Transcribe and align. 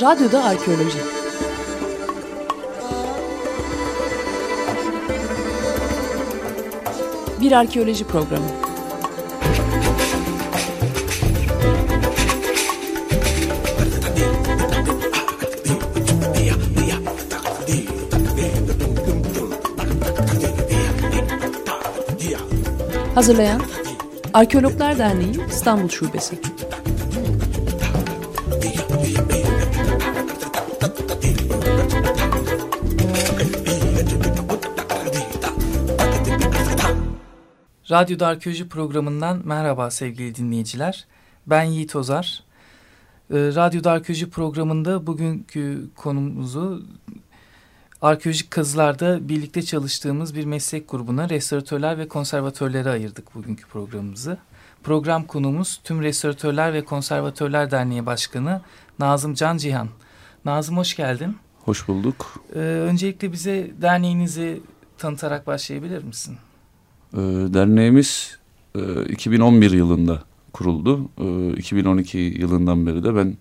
Radyoda 0.00 0.44
Arkeoloji 0.44 0.98
Bir 7.40 7.52
arkeoloji 7.52 8.04
programı. 8.04 8.44
Hazırlayan 23.14 23.60
Arkeologlar 24.34 24.98
Derneği 24.98 25.32
İstanbul 25.48 25.88
Şubesi. 25.88 26.55
Radyoda 37.96 38.26
Arkeoloji 38.26 38.68
programından 38.68 39.42
merhaba 39.44 39.90
sevgili 39.90 40.34
dinleyiciler. 40.34 41.06
Ben 41.46 41.62
Yiğit 41.62 41.96
Ozar. 41.96 42.42
Ee, 43.30 43.34
Radyoda 43.34 43.90
Arkeoloji 43.90 44.30
programında 44.30 45.06
bugünkü 45.06 45.88
konumuzu 45.96 46.86
arkeolojik 48.02 48.50
kazılarda 48.50 49.28
birlikte 49.28 49.62
çalıştığımız 49.62 50.34
bir 50.34 50.44
meslek 50.44 50.90
grubuna 50.90 51.28
restoratörler 51.28 51.98
ve 51.98 52.08
konservatörlere 52.08 52.90
ayırdık 52.90 53.34
bugünkü 53.34 53.66
programımızı. 53.66 54.38
Program 54.82 55.24
konumuz 55.26 55.80
Tüm 55.84 56.02
Restoratörler 56.02 56.72
ve 56.72 56.84
Konservatörler 56.84 57.70
Derneği 57.70 58.06
Başkanı 58.06 58.60
Nazım 58.98 59.34
Can 59.34 59.56
Cihan. 59.56 59.88
Nazım 60.44 60.76
hoş 60.76 60.96
geldin. 60.96 61.36
Hoş 61.64 61.88
bulduk. 61.88 62.44
Ee, 62.54 62.58
öncelikle 62.58 63.32
bize 63.32 63.70
derneğinizi 63.82 64.62
tanıtarak 64.98 65.46
başlayabilir 65.46 66.04
misin? 66.04 66.38
Ee, 67.14 67.18
derneğimiz 67.54 68.38
e, 68.74 69.04
2011 69.04 69.70
yılında 69.70 70.22
kuruldu. 70.52 71.08
E, 71.18 71.56
2012 71.56 72.18
yılından 72.18 72.86
beri 72.86 73.04
de 73.04 73.16
ben 73.16 73.36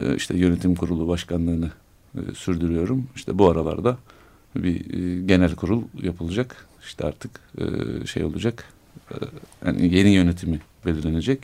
e, 0.00 0.16
işte 0.16 0.36
yönetim 0.36 0.74
kurulu 0.74 1.08
başkanlığını 1.08 1.70
e, 2.14 2.20
sürdürüyorum. 2.34 3.06
İşte 3.16 3.38
bu 3.38 3.50
aralarda 3.50 3.98
bir 4.56 4.94
e, 4.94 5.22
genel 5.26 5.54
kurul 5.54 5.82
yapılacak. 6.02 6.66
İşte 6.82 7.06
artık 7.06 7.40
e, 7.58 8.06
şey 8.06 8.24
olacak. 8.24 8.64
E, 9.10 9.14
yani 9.66 9.94
yeni 9.96 10.10
yönetimi 10.10 10.60
belirlenecek. 10.86 11.40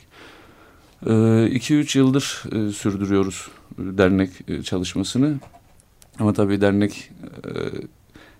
2-3 1.03 1.97
e, 1.97 1.99
yıldır 1.99 2.43
e, 2.51 2.71
sürdürüyoruz 2.71 3.47
dernek 3.77 4.29
e, 4.47 4.63
çalışmasını. 4.63 5.39
Ama 6.19 6.33
tabii 6.33 6.61
dernek 6.61 7.11
e, 7.45 7.51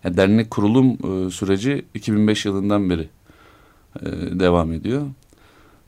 yani 0.04 0.18
dernek 0.18 0.52
kurulum 0.52 0.88
e, 1.28 1.32
süreci 1.32 1.86
2005 1.94 2.46
yılından 2.46 2.90
beri 2.90 3.10
e, 4.02 4.06
devam 4.40 4.72
ediyor. 4.72 5.02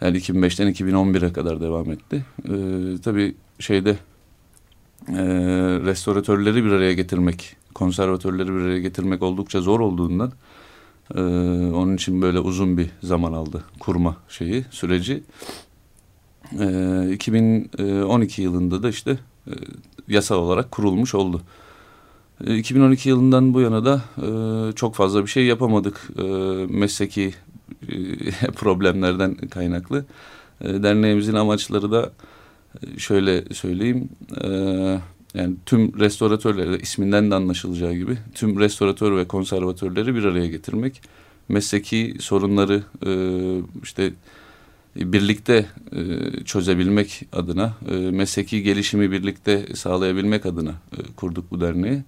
Yani 0.02 0.18
2005'ten 0.18 0.74
2011'e 0.74 1.34
kadar 1.34 1.62
devam 1.62 1.92
etti. 1.92 2.26
E, 2.46 2.54
tabii 3.04 3.36
şeyde 3.60 3.98
e, 5.10 5.24
restoratörleri 5.86 6.66
bir 6.66 6.72
araya 6.72 6.94
getirmek, 6.94 7.56
konservatörleri 7.76 8.48
bir 8.48 8.62
araya 8.62 8.80
getirmek 8.80 9.22
oldukça 9.22 9.62
zor 9.62 9.80
olduğundan 9.80 10.32
e, 11.16 11.20
onun 11.74 11.96
için 11.96 12.22
böyle 12.22 12.40
uzun 12.40 12.78
bir 12.78 12.90
zaman 13.04 13.34
aldı 13.34 13.64
kurma 13.80 14.18
şeyi, 14.30 14.66
süreci. 14.72 15.24
E, 16.60 17.10
2012 17.14 18.42
yılında 18.42 18.84
da 18.84 18.90
işte 18.90 19.18
e, 19.48 19.54
yasal 20.08 20.38
olarak 20.38 20.72
kurulmuş 20.72 21.16
oldu. 21.16 21.42
2012 22.48 23.10
e, 23.10 23.12
yılından 23.12 23.54
bu 23.54 23.62
yana 23.62 23.86
da 23.86 24.02
e, 24.18 24.28
çok 24.76 24.96
fazla 24.96 25.24
bir 25.24 25.30
şey 25.30 25.46
yapamadık 25.46 26.10
e, 26.20 26.24
mesleki 26.70 27.34
e, 27.90 28.52
problemlerden 28.56 29.36
kaynaklı. 29.36 30.06
E, 30.62 30.84
derneğimizin 30.84 31.34
amaçları 31.34 31.92
da 31.92 32.12
e, 32.82 33.00
şöyle 33.00 33.54
söyleyeyim. 33.54 34.10
E, 34.44 34.48
yani 35.34 35.56
tüm 35.66 36.00
restoratörleri 36.00 36.82
isminden 36.82 37.32
de 37.32 37.36
anlaşılacağı 37.36 37.94
gibi 37.94 38.18
tüm 38.36 38.60
restoratör 38.60 39.18
ve 39.18 39.28
konservatörleri 39.28 40.16
bir 40.16 40.24
araya 40.24 40.48
getirmek. 40.48 41.02
Mesleki 41.50 42.16
sorunları 42.20 42.84
e, 43.06 43.12
işte 43.84 44.14
birlikte 44.96 45.66
e, 45.96 46.44
çözebilmek 46.44 47.24
adına, 47.34 47.74
e, 47.92 47.96
mesleki 47.96 48.64
gelişimi 48.64 49.12
birlikte 49.12 49.66
sağlayabilmek 49.76 50.46
adına 50.46 50.72
e, 50.72 50.98
kurduk 51.16 51.52
bu 51.52 51.62
derneği. 51.62 52.04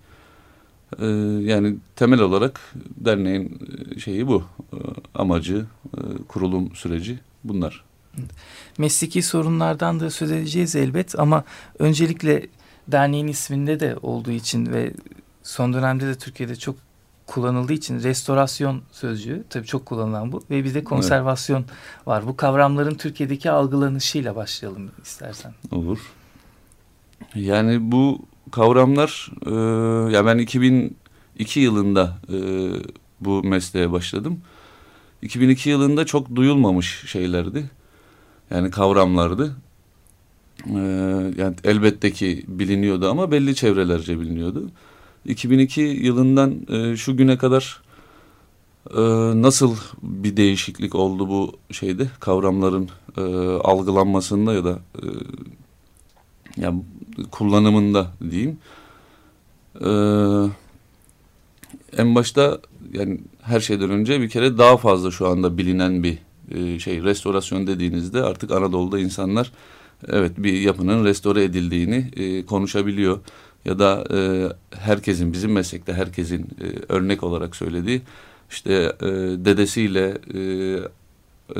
Ee, 0.99 1.05
yani 1.51 1.75
temel 1.95 2.19
olarak 2.19 2.61
derneğin 2.97 3.59
e, 3.95 3.99
şeyi 3.99 4.27
bu. 4.27 4.43
Ee, 4.73 4.77
amacı, 5.15 5.65
e, 5.97 5.99
kurulum 6.27 6.75
süreci 6.75 7.19
bunlar. 7.43 7.83
Mesleki 8.77 9.23
sorunlardan 9.23 9.99
da 9.99 10.09
söz 10.09 10.31
edeceğiz 10.31 10.75
elbet 10.75 11.19
ama 11.19 11.43
öncelikle 11.79 12.47
derneğin 12.87 13.27
isminde 13.27 13.79
de 13.79 13.95
olduğu 14.01 14.31
için 14.31 14.65
ve 14.65 14.93
son 15.43 15.73
dönemde 15.73 16.07
de 16.07 16.15
Türkiye'de 16.15 16.55
çok 16.55 16.75
kullanıldığı 17.25 17.73
için 17.73 18.03
restorasyon 18.03 18.81
sözcüğü 18.91 19.43
tabii 19.49 19.65
çok 19.65 19.85
kullanılan 19.85 20.31
bu 20.31 20.43
ve 20.49 20.63
bir 20.63 20.73
de 20.73 20.83
konservasyon 20.83 21.59
evet. 21.59 22.07
var. 22.07 22.27
Bu 22.27 22.37
kavramların 22.37 22.95
Türkiye'deki 22.95 23.51
algılanışıyla 23.51 24.35
başlayalım 24.35 24.91
istersen. 25.03 25.53
Olur. 25.71 25.99
Yani 27.35 27.91
bu 27.91 28.19
kavramlar 28.51 29.31
e, 29.45 29.51
ya 30.13 30.25
ben 30.25 30.37
2002 30.37 31.59
yılında 31.59 32.17
e, 32.29 32.37
bu 33.21 33.43
mesleğe 33.43 33.91
başladım. 33.91 34.39
2002 35.21 35.69
yılında 35.69 36.05
çok 36.05 36.35
duyulmamış 36.35 37.03
şeylerdi. 37.07 37.69
Yani 38.51 38.71
kavramlardı. 38.71 39.55
Ee, 40.67 40.73
yani 41.37 41.55
elbette 41.63 42.11
ki 42.11 42.43
biliniyordu 42.47 43.09
ama 43.09 43.31
belli 43.31 43.55
çevrelerce 43.55 44.19
biliniyordu. 44.19 44.69
2002 45.25 45.81
yılından 45.81 46.67
e, 46.69 46.97
şu 46.97 47.17
güne 47.17 47.37
kadar 47.37 47.81
e, 48.91 49.01
nasıl 49.41 49.75
bir 50.03 50.37
değişiklik 50.37 50.95
oldu 50.95 51.29
bu 51.29 51.57
şeyde 51.73 52.07
kavramların 52.19 52.89
e, 53.17 53.21
algılanmasında 53.63 54.53
ya 54.53 54.63
da 54.65 54.79
e, 54.95 55.05
yani 56.57 56.83
kullanımında 57.31 58.11
diyeyim. 58.31 58.57
Ee, 59.81 59.87
en 61.97 62.15
başta 62.15 62.59
yani 62.93 63.19
her 63.41 63.59
şeyden 63.59 63.89
önce 63.89 64.21
bir 64.21 64.29
kere 64.29 64.57
daha 64.57 64.77
fazla 64.77 65.11
şu 65.11 65.27
anda 65.27 65.57
bilinen 65.57 66.03
bir 66.03 66.17
e, 66.51 66.79
şey 66.79 67.03
restorasyon 67.03 67.67
dediğinizde 67.67 68.23
artık 68.23 68.51
Anadolu'da 68.51 68.99
insanlar 68.99 69.51
evet 70.07 70.31
bir 70.37 70.53
yapının 70.53 71.05
restore 71.05 71.43
edildiğini 71.43 72.11
e, 72.15 72.45
konuşabiliyor 72.45 73.19
ya 73.65 73.79
da 73.79 74.03
e, 74.13 74.47
herkesin 74.77 75.33
bizim 75.33 75.51
meslekte 75.51 75.93
herkesin 75.93 76.41
e, 76.41 76.93
örnek 76.93 77.23
olarak 77.23 77.55
söylediği 77.55 78.01
işte 78.51 78.73
e, 79.01 79.05
dedesiyle 79.45 80.17
e, 80.33 80.41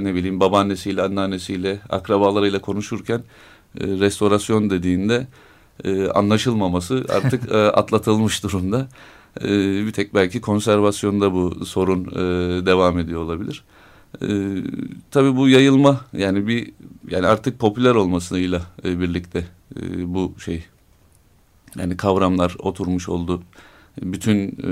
ne 0.03 0.15
bileyim 0.15 0.39
babaannesiyle 0.39 1.01
anneannesiyle 1.01 1.79
akrabalarıyla 1.89 2.59
konuşurken 2.59 3.23
e, 3.81 3.87
restorasyon 3.87 4.69
dediğinde 4.69 5.27
e, 5.83 6.07
anlaşılmaması 6.07 7.05
artık 7.09 7.51
e, 7.51 7.57
atlatılmış 7.67 8.43
durumda. 8.43 8.87
E, 9.41 9.47
bir 9.85 9.91
tek 9.91 10.13
belki 10.13 10.41
konservasyonda 10.41 11.33
bu 11.33 11.65
sorun 11.65 12.05
e, 12.05 12.65
devam 12.65 12.99
ediyor 12.99 13.21
olabilir. 13.21 13.63
E, 14.21 14.27
tabii 15.11 15.35
bu 15.35 15.49
yayılma 15.49 16.01
yani 16.13 16.47
bir 16.47 16.71
yani 17.09 17.27
artık 17.27 17.59
popüler 17.59 17.95
olmasıyla 17.95 18.61
e, 18.85 18.99
birlikte 18.99 19.45
e, 19.81 20.13
bu 20.13 20.33
şey 20.39 20.63
yani 21.75 21.97
kavramlar 21.97 22.55
oturmuş 22.59 23.09
oldu. 23.09 23.43
Bütün 24.01 24.37
e, 24.63 24.69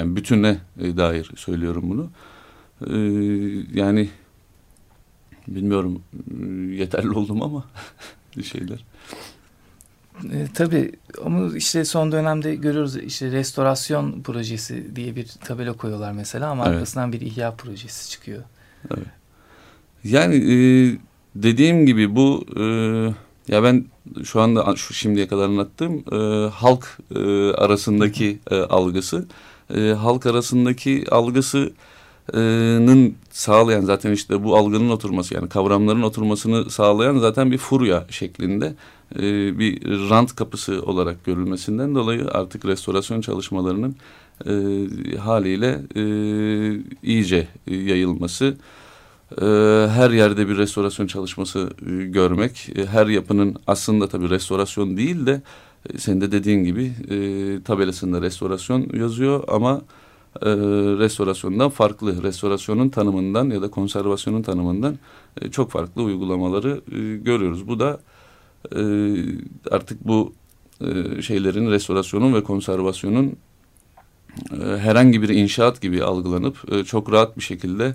yani 0.00 0.16
bütüne 0.16 0.58
e, 0.80 0.96
dair 0.96 1.30
söylüyorum 1.36 1.84
bunu. 1.90 2.10
E, 2.86 2.96
yani 3.80 4.08
bilmiyorum 5.48 6.02
e, 6.14 6.44
yeterli 6.74 7.10
oldum 7.10 7.42
ama 7.42 7.64
şeyler. 8.42 8.84
E, 10.24 10.46
tabii 10.54 10.92
ama 11.24 11.56
işte 11.56 11.84
son 11.84 12.12
dönemde 12.12 12.54
görüyoruz 12.54 12.96
işte 12.96 13.30
restorasyon 13.32 14.22
projesi 14.22 14.96
diye 14.96 15.16
bir 15.16 15.26
tabela 15.44 15.72
koyuyorlar 15.72 16.12
mesela 16.12 16.50
ama 16.50 16.64
evet. 16.64 16.74
arkasından 16.74 17.12
bir 17.12 17.20
ihya 17.20 17.54
projesi 17.54 18.10
çıkıyor. 18.10 18.42
Evet. 18.90 19.06
Yani 20.04 20.34
e, 20.34 20.56
dediğim 21.34 21.86
gibi 21.86 22.16
bu 22.16 22.44
e, 22.56 22.62
ya 23.48 23.62
ben 23.62 23.84
şu 24.24 24.40
anda 24.40 24.76
şu 24.76 24.94
şimdiye 24.94 25.28
kadar 25.28 25.44
anlattığım 25.44 26.04
e, 26.12 26.48
halk 26.48 26.98
e, 27.14 27.18
arasındaki 27.52 28.38
e, 28.50 28.56
algısı 28.56 29.26
e, 29.74 29.80
halk 29.80 30.26
arasındaki 30.26 31.04
algısı 31.10 31.72
nın 32.86 33.14
sağlayan 33.30 33.80
zaten 33.80 34.12
işte 34.12 34.44
bu 34.44 34.56
algının 34.56 34.90
oturması 34.90 35.34
yani 35.34 35.48
kavramların 35.48 36.02
oturmasını 36.02 36.70
sağlayan 36.70 37.18
zaten 37.18 37.50
bir 37.50 37.58
furya 37.58 38.06
şeklinde 38.10 38.74
e, 39.16 39.22
bir 39.58 39.82
rant 40.10 40.36
kapısı 40.36 40.82
olarak 40.82 41.24
görülmesinden 41.24 41.94
dolayı 41.94 42.28
artık 42.30 42.64
restorasyon 42.64 43.20
çalışmalarının 43.20 43.96
e, 44.46 45.16
haliyle 45.16 45.80
iyice 47.02 47.48
yayılması 47.66 48.56
her 49.90 50.10
yerde 50.10 50.48
bir 50.48 50.56
restorasyon 50.56 51.06
çalışması 51.06 51.70
görmek 52.04 52.68
her 52.90 53.06
yapının 53.06 53.56
aslında 53.66 54.08
tabii 54.08 54.30
restorasyon 54.30 54.96
değil 54.96 55.26
de 55.26 55.42
senin 55.98 56.20
de 56.20 56.32
dediğin 56.32 56.64
gibi 56.64 56.92
tabelasında 57.64 58.22
restorasyon 58.22 58.86
yazıyor 58.94 59.44
ama 59.48 59.80
e, 60.36 60.48
restorasyondan 60.98 61.70
farklı, 61.70 62.22
restorasyonun 62.22 62.88
tanımından 62.88 63.50
ya 63.50 63.62
da 63.62 63.70
konservasyonun 63.70 64.42
tanımından 64.42 64.98
e, 65.40 65.50
çok 65.50 65.70
farklı 65.70 66.02
uygulamaları 66.02 66.80
e, 66.92 67.16
görüyoruz. 67.16 67.68
Bu 67.68 67.80
da 67.80 68.00
artık 69.70 70.08
bu 70.08 70.32
şeylerin 71.20 71.70
restorasyonun 71.70 72.34
ve 72.34 72.44
konservasyonun 72.44 73.36
herhangi 74.78 75.22
bir 75.22 75.28
inşaat 75.28 75.80
gibi 75.80 76.04
algılanıp 76.04 76.86
çok 76.86 77.12
rahat 77.12 77.36
bir 77.36 77.42
şekilde 77.42 77.94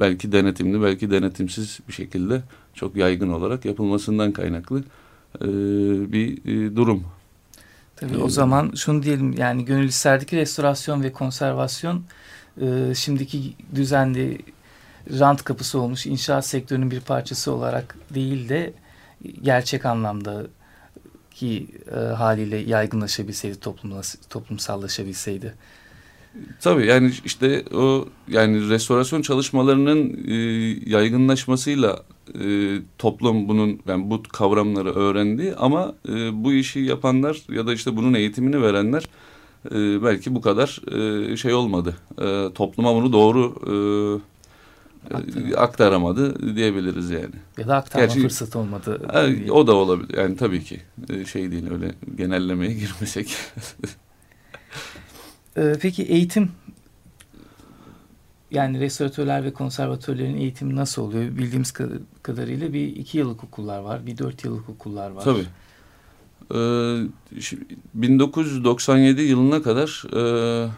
belki 0.00 0.32
denetimli 0.32 0.82
belki 0.82 1.10
denetimsiz 1.10 1.80
bir 1.88 1.92
şekilde 1.92 2.42
çok 2.74 2.96
yaygın 2.96 3.28
olarak 3.28 3.64
yapılmasından 3.64 4.32
kaynaklı 4.32 4.84
bir 6.12 6.36
durum. 6.76 7.04
Tabii 8.02 8.18
o 8.18 8.28
zaman 8.28 8.72
şunu 8.76 9.02
diyelim 9.02 9.32
yani 9.32 9.64
gönül 9.64 9.88
isterdeki 9.88 10.36
restorasyon 10.36 11.02
ve 11.02 11.12
konservasyon 11.12 12.04
e, 12.60 12.94
şimdiki 12.94 13.54
düzenli 13.74 14.38
rant 15.18 15.44
kapısı 15.44 15.80
olmuş 15.80 16.06
inşaat 16.06 16.46
sektörünün 16.46 16.90
bir 16.90 17.00
parçası 17.00 17.52
olarak 17.52 17.96
değil 18.14 18.48
de 18.48 18.72
gerçek 19.42 19.86
anlamda 19.86 20.46
ki 21.30 21.66
e, 21.94 21.98
haliyle 21.98 22.56
yaygınlaşabilseydi 22.56 23.56
toplumsallaşabilseydi. 24.30 25.54
Tabii 26.60 26.86
yani 26.86 27.12
işte 27.24 27.64
o 27.74 28.08
yani 28.28 28.68
restorasyon 28.68 29.22
çalışmalarının 29.22 30.24
e, 30.28 30.34
yaygınlaşmasıyla 30.90 32.02
e, 32.40 32.78
toplum 32.98 33.48
bunun 33.48 33.80
yani 33.88 34.10
bu 34.10 34.22
kavramları 34.22 34.94
öğrendi 34.94 35.54
ama 35.58 35.94
e, 36.08 36.44
bu 36.44 36.52
işi 36.52 36.80
yapanlar 36.80 37.42
ya 37.48 37.66
da 37.66 37.74
işte 37.74 37.96
bunun 37.96 38.14
eğitimini 38.14 38.62
verenler 38.62 39.04
e, 39.70 40.02
belki 40.02 40.34
bu 40.34 40.40
kadar 40.40 40.80
e, 41.32 41.36
şey 41.36 41.54
olmadı. 41.54 41.96
E, 42.22 42.48
topluma 42.54 42.94
bunu 42.94 43.12
doğru 43.12 43.54
e, 43.66 43.74
aktaramadı 45.56 46.56
diyebiliriz 46.56 47.10
yani. 47.10 47.34
Ya 47.58 47.68
da 47.68 47.76
aktarma 47.76 48.06
Gerçi, 48.06 48.20
fırsatı 48.20 48.58
olmadı. 48.58 49.00
E, 49.14 49.50
o 49.50 49.66
da 49.66 49.74
olabilir. 49.74 50.18
Yani 50.18 50.36
tabii 50.36 50.64
ki 50.64 50.80
e, 51.08 51.24
şey 51.24 51.50
değil 51.50 51.70
öyle 51.72 51.94
genellemeye 52.16 52.72
girmesek. 52.80 53.36
e, 55.56 55.72
peki 55.80 56.02
eğitim 56.02 56.50
yani 58.52 58.80
restoratörler 58.80 59.44
ve 59.44 59.52
konservatörlerin 59.52 60.36
eğitimi 60.36 60.76
nasıl 60.76 61.02
oluyor? 61.02 61.24
Bildiğimiz 61.24 61.72
kadarıyla 62.22 62.72
bir 62.72 62.96
iki 62.96 63.18
yıllık 63.18 63.44
okullar 63.44 63.78
var, 63.78 64.06
bir 64.06 64.18
dört 64.18 64.44
yıllık 64.44 64.68
okullar 64.68 65.10
var. 65.10 65.24
Tabii. 65.24 65.46
Ee, 66.54 67.06
1997 67.94 69.22
yılına 69.22 69.62
kadar 69.62 70.04
e, 70.16 70.70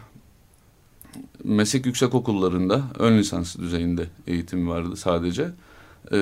meslek 1.43 1.85
yüksek 1.85 2.15
okullarında 2.15 2.83
ön 2.99 3.17
lisans 3.17 3.57
düzeyinde 3.57 4.07
eğitim 4.27 4.69
vardı 4.69 4.95
sadece. 4.95 5.51
E, 6.11 6.17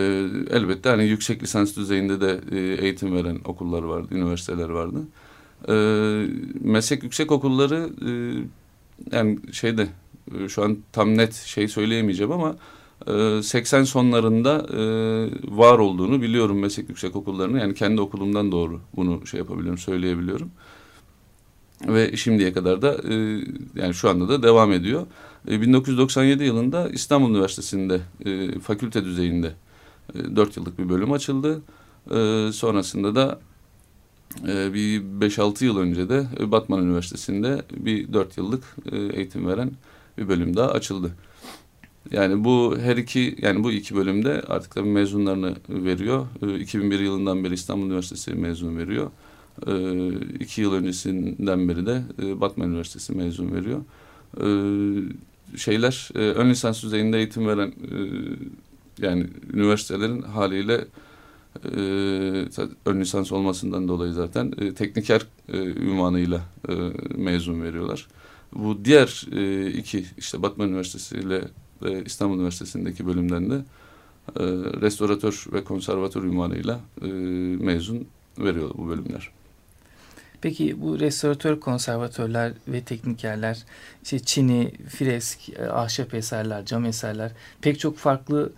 elbette 0.49 0.89
hani 0.89 1.03
yüksek 1.03 1.43
lisans 1.43 1.75
düzeyinde 1.75 2.21
de 2.21 2.39
e, 2.51 2.59
eğitim 2.59 3.15
veren 3.15 3.39
okullar 3.45 3.83
vardı, 3.83 4.07
üniversiteler 4.11 4.69
vardı. 4.69 4.99
E, 5.67 5.75
meslek 6.61 7.03
yüksek 7.03 7.31
okulları 7.31 7.89
e, 8.05 8.11
yani 9.15 9.39
şeyde 9.51 9.87
e, 10.31 10.49
şu 10.49 10.63
an 10.63 10.77
tam 10.91 11.17
net 11.17 11.33
şey 11.33 11.67
söyleyemeyeceğim 11.67 12.31
ama 12.31 12.55
80 13.41 13.81
e, 13.81 13.85
sonlarında 13.85 14.65
e, 14.73 14.81
var 15.57 15.79
olduğunu 15.79 16.21
biliyorum 16.21 16.59
meslek 16.59 16.89
yüksek 16.89 17.15
okullarını. 17.15 17.59
Yani 17.59 17.73
kendi 17.73 18.01
okulumdan 18.01 18.51
doğru 18.51 18.81
bunu 18.95 19.27
şey 19.27 19.37
yapabiliyorum, 19.37 19.77
söyleyebiliyorum. 19.77 20.51
Ve 21.87 22.17
şimdiye 22.17 22.53
kadar 22.53 22.81
da 22.81 22.97
yani 23.75 23.93
şu 23.93 24.09
anda 24.09 24.29
da 24.29 24.43
devam 24.43 24.71
ediyor. 24.71 25.05
1997 25.47 26.43
yılında 26.43 26.89
İstanbul 26.89 27.29
Üniversitesi'nde 27.29 28.01
fakülte 28.59 29.05
düzeyinde 29.05 29.53
4 30.35 30.57
yıllık 30.57 30.79
bir 30.79 30.89
bölüm 30.89 31.11
açıldı. 31.11 31.61
Sonrasında 32.53 33.15
da 33.15 33.39
bir 34.45 35.01
5-6 35.01 35.65
yıl 35.65 35.77
önce 35.77 36.09
de 36.09 36.27
Batman 36.51 36.83
Üniversitesi'nde 36.83 37.61
bir 37.77 38.13
4 38.13 38.37
yıllık 38.37 38.63
eğitim 39.13 39.47
veren 39.47 39.71
bir 40.17 40.27
bölüm 40.27 40.55
daha 40.55 40.69
açıldı. 40.71 41.11
Yani 42.11 42.43
bu 42.43 42.77
her 42.79 42.97
iki 42.97 43.35
yani 43.41 43.63
bu 43.63 43.71
iki 43.71 43.95
bölümde 43.95 44.41
artık 44.47 44.75
tabii 44.75 44.89
mezunlarını 44.89 45.55
veriyor. 45.69 46.27
2001 46.59 46.99
ee, 46.99 47.03
yılından 47.03 47.43
beri 47.43 47.53
İstanbul 47.53 47.85
Üniversitesi 47.85 48.33
mezun 48.33 48.77
veriyor. 48.77 49.11
Ee, 49.67 50.09
iki 50.39 50.61
yıl 50.61 50.73
öncesinden 50.73 51.69
beri 51.69 51.85
de 51.85 52.01
e, 52.23 52.41
Batman 52.41 52.69
Üniversitesi 52.69 53.13
mezun 53.13 53.51
veriyor. 53.53 53.81
Ee, 54.37 55.57
şeyler 55.57 56.09
e, 56.15 56.19
ön 56.19 56.49
lisans 56.49 56.83
düzeyinde 56.83 57.17
eğitim 57.17 57.47
veren 57.47 57.67
e, 57.67 57.97
yani 59.01 59.27
üniversitelerin 59.53 60.21
haliyle 60.21 60.85
ön 62.85 62.99
lisans 62.99 63.31
olmasından 63.31 63.87
dolayı 63.87 64.13
zaten 64.13 64.51
tekniker 64.51 65.21
ünvanıyla 65.53 66.41
mezun 67.15 67.63
veriyorlar. 67.63 68.07
Bu 68.55 68.85
diğer 68.85 69.25
e, 69.31 69.67
iki 69.71 70.05
işte 70.17 70.41
Batman 70.41 70.69
Üniversitesi 70.69 71.15
ile 71.15 71.41
e, 71.85 72.03
İstanbul 72.03 72.35
Üniversitesi'ndeki 72.35 73.05
bölümden 73.05 73.49
de 73.49 73.55
e, 73.55 74.43
restoratör 74.81 75.45
ve 75.53 75.63
konservatör 75.63 76.23
ünvanıyla 76.23 76.79
e, 77.01 77.07
mezun 77.63 78.07
veriyor 78.37 78.71
bu 78.77 78.87
bölümler. 78.89 79.29
Peki 80.41 80.81
bu 80.81 80.99
restoratör 80.99 81.59
konservatörler 81.59 82.53
ve 82.67 82.81
teknikerler, 82.81 83.63
işte 84.03 84.19
çini, 84.19 84.71
fresk, 84.89 85.49
e, 85.49 85.65
ahşap 85.65 86.13
eserler, 86.13 86.65
cam 86.65 86.85
eserler 86.85 87.31
pek 87.61 87.79
çok 87.79 87.97
farklı 87.97 88.51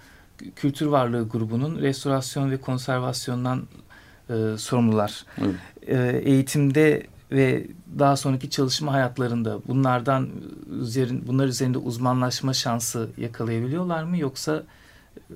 kültür 0.56 0.86
varlığı 0.86 1.28
grubunun 1.30 1.82
restorasyon 1.82 2.52
ve 2.52 2.58
konservasyondan 2.58 3.64
e, 4.30 4.58
sorumlular. 4.58 5.26
Evet. 5.38 5.56
E, 5.88 6.22
eğitimde 6.32 7.08
ve 7.32 7.68
daha 8.00 8.18
sonraki 8.18 8.50
çalışma 8.50 8.94
hayatlarında 8.94 9.60
bunlardan 9.68 10.30
üzerin, 10.82 11.24
bunlar 11.28 11.48
üzerinde 11.48 11.78
uzmanlaşma 11.78 12.54
şansı 12.54 13.10
yakalayabiliyorlar 13.18 14.04
mı 14.04 14.18
yoksa 14.18 14.64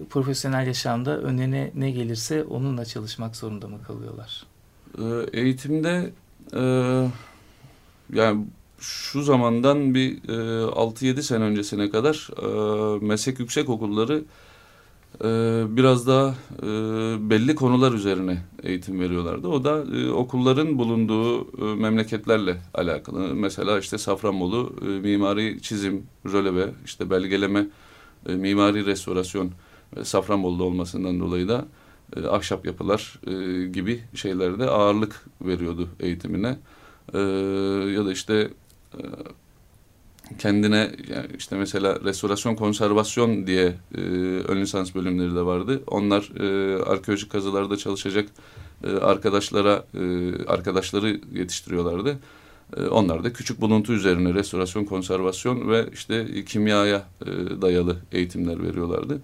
profesyonel 0.10 0.68
yaşamda 0.68 1.22
önüne 1.22 1.72
ne 1.76 1.92
gelirse 1.92 2.44
onunla 2.44 2.86
çalışmak 2.86 3.36
zorunda 3.36 3.68
mı 3.68 3.84
kalıyorlar? 3.88 4.44
Ee, 4.98 5.40
eğitimde 5.40 6.12
e, 6.54 6.62
yani 8.14 8.46
şu 8.80 9.24
zamandan 9.24 9.94
bir 9.94 10.30
e, 10.30 10.66
6-7 10.66 11.22
sene 11.22 11.44
öncesine 11.44 11.90
kadar 11.90 12.30
e, 12.42 13.06
meslek 13.06 13.40
yüksek 13.40 13.70
okulları 13.70 14.18
e, 14.18 14.49
biraz 15.76 16.08
daha 16.08 16.36
e, 16.64 16.66
belli 17.30 17.56
konular 17.56 17.92
üzerine 17.92 18.38
eğitim 18.64 19.00
veriyorlardı. 19.00 19.48
O 19.48 19.64
da 19.64 19.84
e, 19.98 20.10
okulların 20.10 20.78
bulunduğu 20.78 21.42
e, 21.42 21.76
memleketlerle 21.76 22.58
alakalı. 22.74 23.36
Mesela 23.36 23.80
işte 23.80 23.98
Safranbolu 23.98 24.74
mimari 24.82 25.62
çizim, 25.62 26.04
röleve, 26.26 26.70
işte 26.86 27.10
belgeleme, 27.10 27.68
mimari 28.26 28.86
restorasyon 28.86 29.52
Safranbolu'da 30.04 30.64
olmasından 30.64 31.20
dolayı 31.20 31.48
da 31.48 31.66
ahşap 32.30 32.66
yapılar 32.66 33.20
gibi 33.74 34.04
şeylerde 34.16 34.66
ağırlık 34.66 35.26
veriyordu 35.42 35.90
eğitimine. 36.00 36.58
Ya 37.94 38.06
da 38.06 38.12
işte 38.12 38.50
kendine 40.38 40.92
yani 41.10 41.28
işte 41.38 41.56
mesela 41.58 42.00
restorasyon 42.04 42.56
konservasyon 42.56 43.48
diye 43.48 43.76
e, 43.98 44.02
ön 44.48 44.62
lisans 44.62 44.96
bölümleri 44.96 45.36
de 45.36 45.42
vardı. 45.42 45.84
Onlar 45.88 46.32
e, 46.40 46.84
arkeolojik 46.84 47.32
kazılarda 47.32 47.78
çalışacak 47.78 48.30
e, 48.84 48.92
arkadaşlara 48.92 49.86
e, 49.94 50.04
arkadaşları 50.46 51.22
yetiştiriyorlardı. 51.34 52.20
E, 52.78 52.82
onlar 52.82 53.24
da 53.24 53.34
küçük 53.34 53.62
buluntu 53.62 53.94
üzerine 53.94 54.34
restorasyon, 54.34 54.86
konservasyon 54.86 55.70
ve 55.70 55.86
işte 55.94 56.46
kimyaya 56.46 57.08
e, 57.26 57.62
dayalı 57.62 57.98
eğitimler 58.12 58.64
veriyorlardı. 58.64 59.22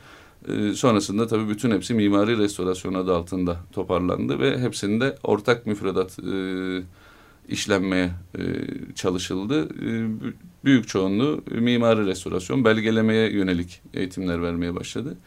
E, 0.47 0.73
sonrasında 0.73 1.27
tabii 1.27 1.49
bütün 1.49 1.71
hepsi 1.71 1.93
mimari 1.93 2.37
restorasyon 2.37 2.93
adı 2.93 3.15
altında 3.15 3.57
toparlandı 3.71 4.39
ve 4.39 4.59
hepsinde 4.59 5.17
ortak 5.23 5.65
müfredat 5.65 6.19
e, 6.19 6.33
işlenmeye 7.49 8.11
e, 8.37 8.41
çalışıldı. 8.95 9.63
E, 9.63 9.89
büyük 10.65 10.87
çoğunluğu 10.87 11.43
mimari 11.51 12.05
restorasyon, 12.05 12.65
belgelemeye 12.65 13.31
yönelik 13.31 13.81
eğitimler 13.93 14.41
vermeye 14.41 14.75
başladı. 14.75 15.17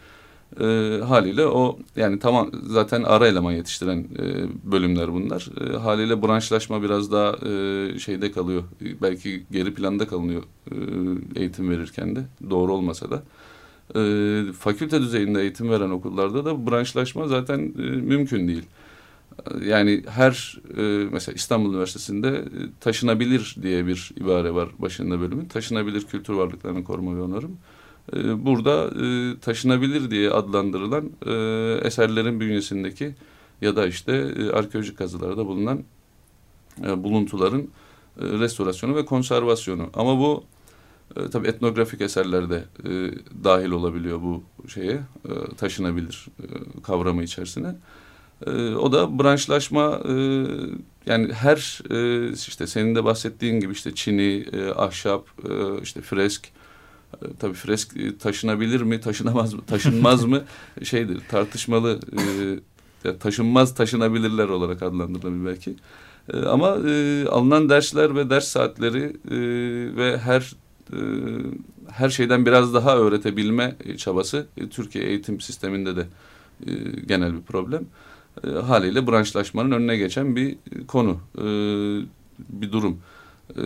E, 0.61 0.65
haliyle 1.05 1.47
o 1.47 1.79
yani 1.97 2.19
tamam 2.19 2.51
zaten 2.63 3.03
ara 3.03 3.27
eleman 3.27 3.53
yetiştiren 3.53 3.99
e, 3.99 4.47
bölümler 4.73 5.13
bunlar. 5.13 5.49
E, 5.61 5.77
haliyle 5.77 6.23
branşlaşma 6.23 6.83
biraz 6.83 7.13
daha 7.13 7.37
e, 7.49 7.99
şeyde 7.99 8.33
kalıyor. 8.33 8.63
Belki 9.03 9.43
geri 9.51 9.75
planda 9.75 10.09
kalınıyor 10.09 10.43
e, 10.71 10.75
eğitim 11.41 11.71
verirken 11.71 12.17
de 12.17 12.21
doğru 12.51 12.73
olmasa 12.73 13.07
da. 13.11 13.23
E, 13.97 14.53
fakülte 14.53 15.01
düzeyinde 15.01 15.41
eğitim 15.41 15.71
veren 15.71 15.91
okullarda 15.91 16.45
da 16.45 16.67
branşlaşma 16.67 17.29
zaten 17.29 17.59
e, 17.79 17.83
mümkün 17.83 18.49
değil. 18.49 18.65
Yani 19.67 20.03
her 20.09 20.61
e, 20.77 21.09
mesela 21.13 21.35
İstanbul 21.35 21.71
Üniversitesi'nde 21.71 22.29
e, 22.29 22.45
taşınabilir 22.81 23.57
diye 23.63 23.87
bir 23.87 24.13
ibare 24.17 24.55
var 24.55 24.69
başında 24.79 25.21
bölümün. 25.21 25.45
Taşınabilir 25.45 26.03
kültür 26.03 26.35
varlıklarını 26.35 26.85
koruma 26.85 27.17
ve 27.17 27.21
onarım. 27.21 27.59
E, 28.17 28.47
burada 28.47 28.91
e, 29.05 29.39
taşınabilir 29.41 30.11
diye 30.11 30.31
adlandırılan 30.31 31.11
e, 31.27 31.33
eserlerin 31.87 32.41
bünyesindeki 32.41 33.15
ya 33.61 33.77
da 33.77 33.87
işte 33.87 34.13
e, 34.13 34.51
arkeolojik 34.51 34.99
kazılarda 34.99 35.47
bulunan 35.47 35.85
e, 36.87 37.05
buluntuların 37.05 37.61
e, 37.61 38.25
restorasyonu 38.25 38.97
ve 38.97 39.05
konservasyonu. 39.05 39.91
Ama 39.95 40.19
bu 40.19 40.45
e, 41.17 41.31
tabii 41.31 41.49
etnografik 41.49 42.01
eserlerde 42.01 42.65
e, 42.85 42.91
dahil 43.45 43.71
olabiliyor 43.71 44.23
bu 44.23 44.43
şeye 44.69 45.01
e, 45.29 45.55
taşınabilir 45.57 46.27
e, 46.43 46.45
kavramı 46.83 47.23
içerisine. 47.23 47.69
E, 47.69 47.75
o 48.77 48.93
da 48.93 49.19
branşlaşma 49.19 50.01
e, 50.09 50.15
yani 51.07 51.33
her 51.33 51.81
e, 51.91 52.33
işte 52.33 52.67
senin 52.67 52.95
de 52.95 53.05
bahsettiğin 53.05 53.61
gibi 53.61 53.73
işte 53.73 53.95
çini, 53.95 54.47
e, 54.53 54.71
ahşap, 54.71 55.27
e, 55.51 55.83
işte 55.83 56.01
fresk 56.01 56.49
e, 57.23 57.27
tabii 57.39 57.55
fresk 57.55 57.97
e, 57.97 58.19
taşınabilir 58.19 58.81
mi, 58.81 59.01
taşınamaz 59.01 59.55
mı, 59.55 59.61
taşınmaz 59.67 60.25
mı 60.25 60.43
şeydir 60.83 61.21
tartışmalı 61.31 62.01
e, 63.05 63.19
taşınmaz 63.19 63.75
taşınabilirler 63.75 64.49
olarak 64.49 64.83
adlandırılabilir 64.83 65.47
belki. 65.47 65.77
E, 66.33 66.39
ama 66.39 66.77
e, 66.89 67.25
alınan 67.29 67.69
dersler 67.69 68.17
ve 68.17 68.31
ders 68.31 68.49
saatleri 68.49 69.17
e, 69.31 69.37
ve 69.97 70.19
her 70.19 70.53
e, 70.93 70.99
her 71.91 72.11
şeyden 72.11 72.47
biraz 72.47 72.75
daha 72.75 72.97
öğretebilme 72.97 73.77
çabası 73.97 74.47
e, 74.57 74.69
Türkiye 74.69 75.05
eğitim 75.05 75.41
sisteminde 75.41 75.97
de 75.97 76.07
e, 76.67 76.73
genel 77.07 77.35
bir 77.35 77.43
problem. 77.43 77.87
E, 78.47 78.51
haliyle 78.51 79.07
branşlaşmanın 79.07 79.71
önüne 79.71 79.97
geçen 79.97 80.37
bir 80.37 80.57
konu, 80.89 81.21
e, 81.39 81.45
bir 82.49 82.73
durum. 82.73 83.01
E, 83.57 83.63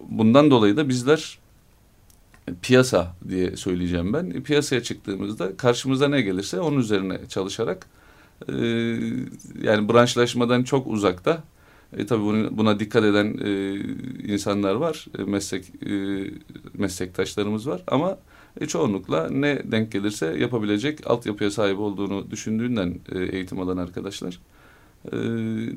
bundan 0.00 0.50
dolayı 0.50 0.76
da 0.76 0.88
bizler 0.88 1.38
piyasa 2.62 3.16
diye 3.28 3.56
söyleyeceğim 3.56 4.12
ben. 4.12 4.42
Piyasaya 4.42 4.82
çıktığımızda 4.82 5.56
karşımıza 5.56 6.08
ne 6.08 6.20
gelirse 6.20 6.60
onun 6.60 6.78
üzerine 6.78 7.18
çalışarak 7.28 7.86
yani 9.62 9.88
branşlaşmadan 9.88 10.62
çok 10.62 10.86
uzakta 10.86 11.42
e, 11.96 12.06
tabii 12.06 12.56
buna 12.56 12.80
dikkat 12.80 13.04
eden 13.04 13.38
e, 13.44 13.74
insanlar 14.32 14.74
var, 14.74 15.06
meslek 15.26 15.64
e, 15.86 16.24
meslektaşlarımız 16.74 17.68
var 17.68 17.82
ama 17.86 18.18
e, 18.60 18.66
çoğunlukla 18.66 19.30
ne 19.30 19.72
denk 19.72 19.92
gelirse 19.92 20.26
yapabilecek 20.26 21.10
altyapıya 21.10 21.50
sahip 21.50 21.78
olduğunu 21.78 22.30
düşündüğünden 22.30 22.94
e, 23.12 23.22
eğitim 23.22 23.60
alan 23.60 23.76
arkadaşlar 23.76 24.38
e, 25.12 25.16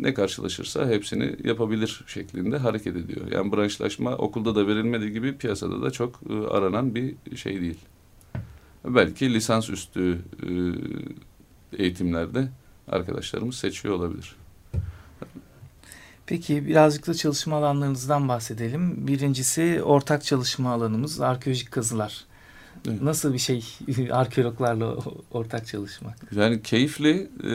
ne 0.03 0.13
karşılaşırsa 0.13 0.87
hepsini 0.89 1.35
yapabilir 1.43 2.03
şeklinde 2.07 2.57
hareket 2.57 2.95
ediyor. 2.95 3.31
Yani 3.31 3.51
branşlaşma 3.51 4.15
okulda 4.15 4.55
da 4.55 4.67
verilmediği 4.67 5.11
gibi 5.11 5.37
piyasada 5.37 5.81
da 5.81 5.91
çok 5.91 6.19
e, 6.29 6.47
aranan 6.47 6.95
bir 6.95 7.15
şey 7.35 7.61
değil. 7.61 7.79
Belki 8.85 9.33
lisans 9.33 9.69
üstü 9.69 10.19
e, 10.43 10.49
eğitimlerde 11.83 12.47
arkadaşlarımız 12.87 13.55
seçiyor 13.55 13.95
olabilir. 13.95 14.35
Peki 16.25 16.67
birazcık 16.67 17.07
da 17.07 17.13
çalışma 17.13 17.55
alanlarınızdan 17.55 18.27
bahsedelim. 18.27 19.07
Birincisi 19.07 19.81
ortak 19.83 20.23
çalışma 20.23 20.73
alanımız 20.73 21.21
arkeolojik 21.21 21.71
kazılar. 21.71 22.25
Evet. 22.87 23.01
Nasıl 23.01 23.33
bir 23.33 23.39
şey 23.39 23.65
arkeologlarla 24.11 24.95
ortak 25.31 25.67
çalışmak? 25.67 26.17
Yani 26.35 26.61
keyifli, 26.61 27.29
e, 27.43 27.51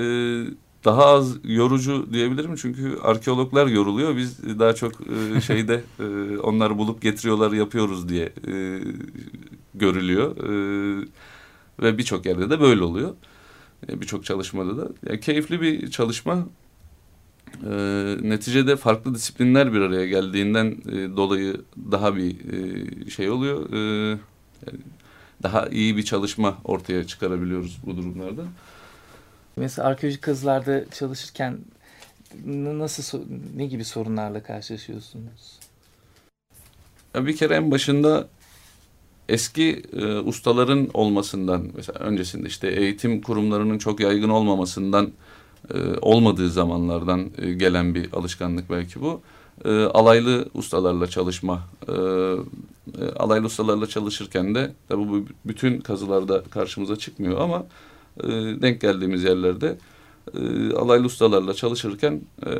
daha 0.85 1.07
az 1.07 1.37
yorucu 1.45 2.09
diyebilirim 2.13 2.57
çünkü 2.57 2.99
arkeologlar 3.03 3.67
yoruluyor. 3.67 4.17
Biz 4.17 4.59
daha 4.59 4.75
çok 4.75 4.93
e, 5.01 5.41
şeyde 5.47 5.83
e, 6.01 6.39
onları 6.39 6.79
bulup 6.79 7.03
getiriyorlar 7.03 7.53
yapıyoruz 7.53 8.09
diye 8.09 8.33
görülüyor. 9.75 10.37
Ve 11.83 11.99
birçok 11.99 12.27
yerde 12.27 12.51
de 12.51 12.61
böyle 12.61 12.83
oluyor. 12.83 13.15
Birçok 13.89 14.25
çalışmada 14.25 14.77
da. 14.77 14.89
Yani 15.09 15.21
keyifli 15.21 15.61
bir 15.61 15.91
çalışma. 15.91 16.47
E, 17.65 17.71
neticede 18.23 18.77
farklı 18.77 19.15
disiplinler 19.15 19.73
bir 19.73 19.81
araya 19.81 20.07
geldiğinden 20.07 20.67
e, 20.67 21.17
dolayı 21.17 21.61
daha 21.93 22.17
bir 22.17 22.37
e, 22.53 23.11
şey 23.11 23.31
oluyor. 23.31 23.73
E, 23.73 24.09
yani 24.67 24.81
daha 25.43 25.67
iyi 25.67 25.97
bir 25.97 26.03
çalışma 26.03 26.59
ortaya 26.65 27.07
çıkarabiliyoruz 27.07 27.79
bu 27.87 27.97
durumlarda. 27.97 28.43
Mesela 29.57 29.89
arkeolojik 29.89 30.23
kazılarda 30.23 30.91
çalışırken 30.91 31.59
nasıl 32.45 33.21
ne 33.57 33.67
gibi 33.67 33.85
sorunlarla 33.85 34.43
karşılaşıyorsunuz? 34.43 35.61
Ya 37.15 37.27
bir 37.27 37.37
kere 37.37 37.55
en 37.55 37.71
başında 37.71 38.29
eski 39.29 39.83
e, 39.93 40.07
ustaların 40.19 40.89
olmasından 40.95 41.69
mesela 41.77 41.99
öncesinde 41.99 42.49
işte 42.49 42.69
eğitim 42.69 43.23
kurumlarının 43.23 43.79
çok 43.79 44.01
yaygın 44.01 44.29
olmamasından 44.29 45.13
e, 45.75 45.79
olmadığı 46.03 46.51
zamanlardan 46.51 47.31
e, 47.39 47.53
gelen 47.53 47.95
bir 47.95 48.13
alışkanlık 48.13 48.71
belki 48.71 49.01
bu. 49.01 49.21
E, 49.65 49.85
alaylı 49.85 50.49
ustalarla 50.55 51.07
çalışma 51.07 51.61
e, 51.89 51.93
e, 51.93 53.13
alaylı 53.17 53.47
ustalarla 53.47 53.87
çalışırken 53.87 54.55
de 54.55 54.73
tabi 54.89 55.09
bu 55.09 55.25
bütün 55.45 55.81
kazılarda 55.81 56.43
karşımıza 56.51 56.97
çıkmıyor 56.97 57.41
ama 57.41 57.67
e, 58.21 58.29
denk 58.63 58.81
geldiğimiz 58.81 59.25
yerlerde 59.25 59.79
e, 60.35 60.73
alaylı 60.73 61.07
ustalarla 61.07 61.55
çalışırken 61.55 62.21
e, 62.47 62.51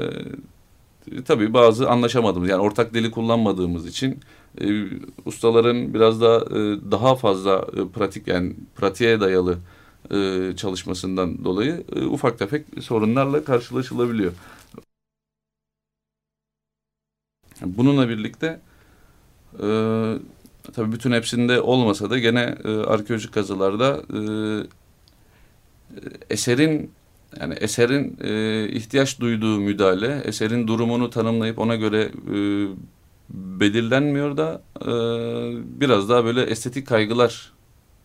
tabii 1.23 1.55
bazı 1.55 1.91
anlaşamadığımız 1.91 2.49
yani 2.49 2.63
ortak 2.63 2.95
dili 2.95 3.11
kullanmadığımız 3.11 3.87
için 3.87 4.21
e, 4.61 4.85
ustaların 5.25 5.95
biraz 5.95 6.21
da 6.21 6.37
e, 6.37 6.91
daha 6.91 7.17
fazla 7.17 7.67
e, 7.77 7.89
pratik 7.89 8.29
yani 8.29 8.53
pratiğe 8.77 9.21
dayalı 9.21 9.59
e, 10.11 10.53
çalışmasından 10.57 11.45
dolayı 11.45 11.85
e, 11.97 12.05
ufak 12.05 12.39
tefek 12.39 12.67
sorunlarla 12.81 13.45
karşılaşılabiliyor. 13.45 14.33
Bununla 17.65 18.09
birlikte 18.09 18.61
e, 19.55 19.67
tabii 20.73 20.93
bütün 20.93 21.13
hepsinde 21.13 21.61
olmasa 21.61 22.11
da 22.11 22.19
gene 22.19 22.55
e, 22.65 22.69
arkeolojik 22.69 23.35
kazılarda 23.35 24.03
e, 24.15 24.21
eserin 26.31 26.91
yani 27.41 27.55
eserin 27.55 28.17
e, 28.21 28.69
ihtiyaç 28.69 29.21
duyduğu 29.21 29.61
müdahale, 29.61 30.21
eserin 30.25 30.69
durumunu 30.69 31.11
tanımlayıp 31.11 31.59
ona 31.59 31.77
göre 31.77 32.11
e, 32.35 32.67
belirlenmiyor 33.31 34.37
da 34.37 34.63
e, 34.81 34.91
biraz 35.81 36.09
daha 36.09 36.25
böyle 36.25 36.43
estetik 36.43 36.87
kaygılar 36.87 37.53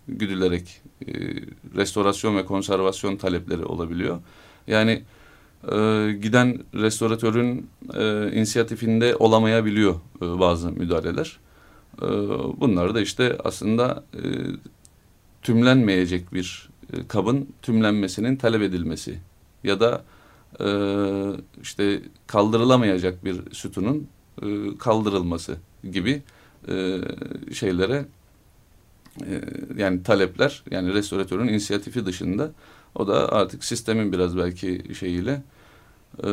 güdülerek 0.07 0.81
e, 1.07 1.13
restorasyon 1.75 2.37
ve 2.37 2.45
konservasyon 2.45 3.15
talepleri 3.15 3.65
olabiliyor. 3.65 4.19
Yani 4.67 5.03
e, 5.71 6.11
giden 6.11 6.59
restoratörün 6.73 7.69
e, 7.93 8.31
inisiyatifinde 8.31 9.15
olamayabiliyor 9.15 9.95
e, 10.21 10.39
bazı 10.39 10.71
müdahaleler. 10.71 11.39
E, 12.01 12.07
bunlar 12.59 12.95
da 12.95 13.01
işte 13.01 13.37
aslında 13.43 14.03
e, 14.13 14.21
tümlenmeyecek 15.41 16.33
bir 16.33 16.69
e, 16.93 17.07
kabın 17.07 17.49
tümlenmesinin 17.61 18.35
talep 18.35 18.61
edilmesi 18.61 19.19
ya 19.63 19.79
da 19.79 20.03
e, 20.59 20.67
işte 21.61 22.01
kaldırılamayacak 22.27 23.25
bir 23.25 23.41
sütunun 23.51 24.07
e, 24.41 24.77
kaldırılması 24.79 25.57
gibi 25.91 26.21
e, 26.67 26.99
şeylere 27.53 28.05
e, 29.21 29.41
yani 29.77 30.03
talepler 30.03 30.63
yani 30.71 30.93
restoratörün 30.93 31.47
inisiyatifi 31.47 32.05
dışında 32.05 32.51
o 32.95 33.07
da 33.07 33.31
artık 33.31 33.63
sistemin 33.63 34.11
biraz 34.11 34.37
belki 34.37 34.81
şeyiyle 34.99 35.41
e, 36.23 36.29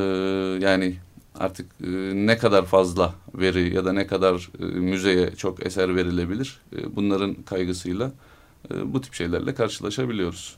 yani 0.64 0.96
artık 1.34 1.66
e, 1.84 1.88
ne 2.14 2.38
kadar 2.38 2.64
fazla 2.64 3.14
veri 3.34 3.74
ya 3.74 3.84
da 3.84 3.92
ne 3.92 4.06
kadar 4.06 4.50
e, 4.60 4.64
müzeye 4.64 5.30
çok 5.36 5.66
eser 5.66 5.96
verilebilir 5.96 6.60
e, 6.76 6.96
bunların 6.96 7.34
kaygısıyla 7.34 8.12
e, 8.70 8.92
bu 8.92 9.00
tip 9.00 9.14
şeylerle 9.14 9.54
karşılaşabiliyoruz. 9.54 10.56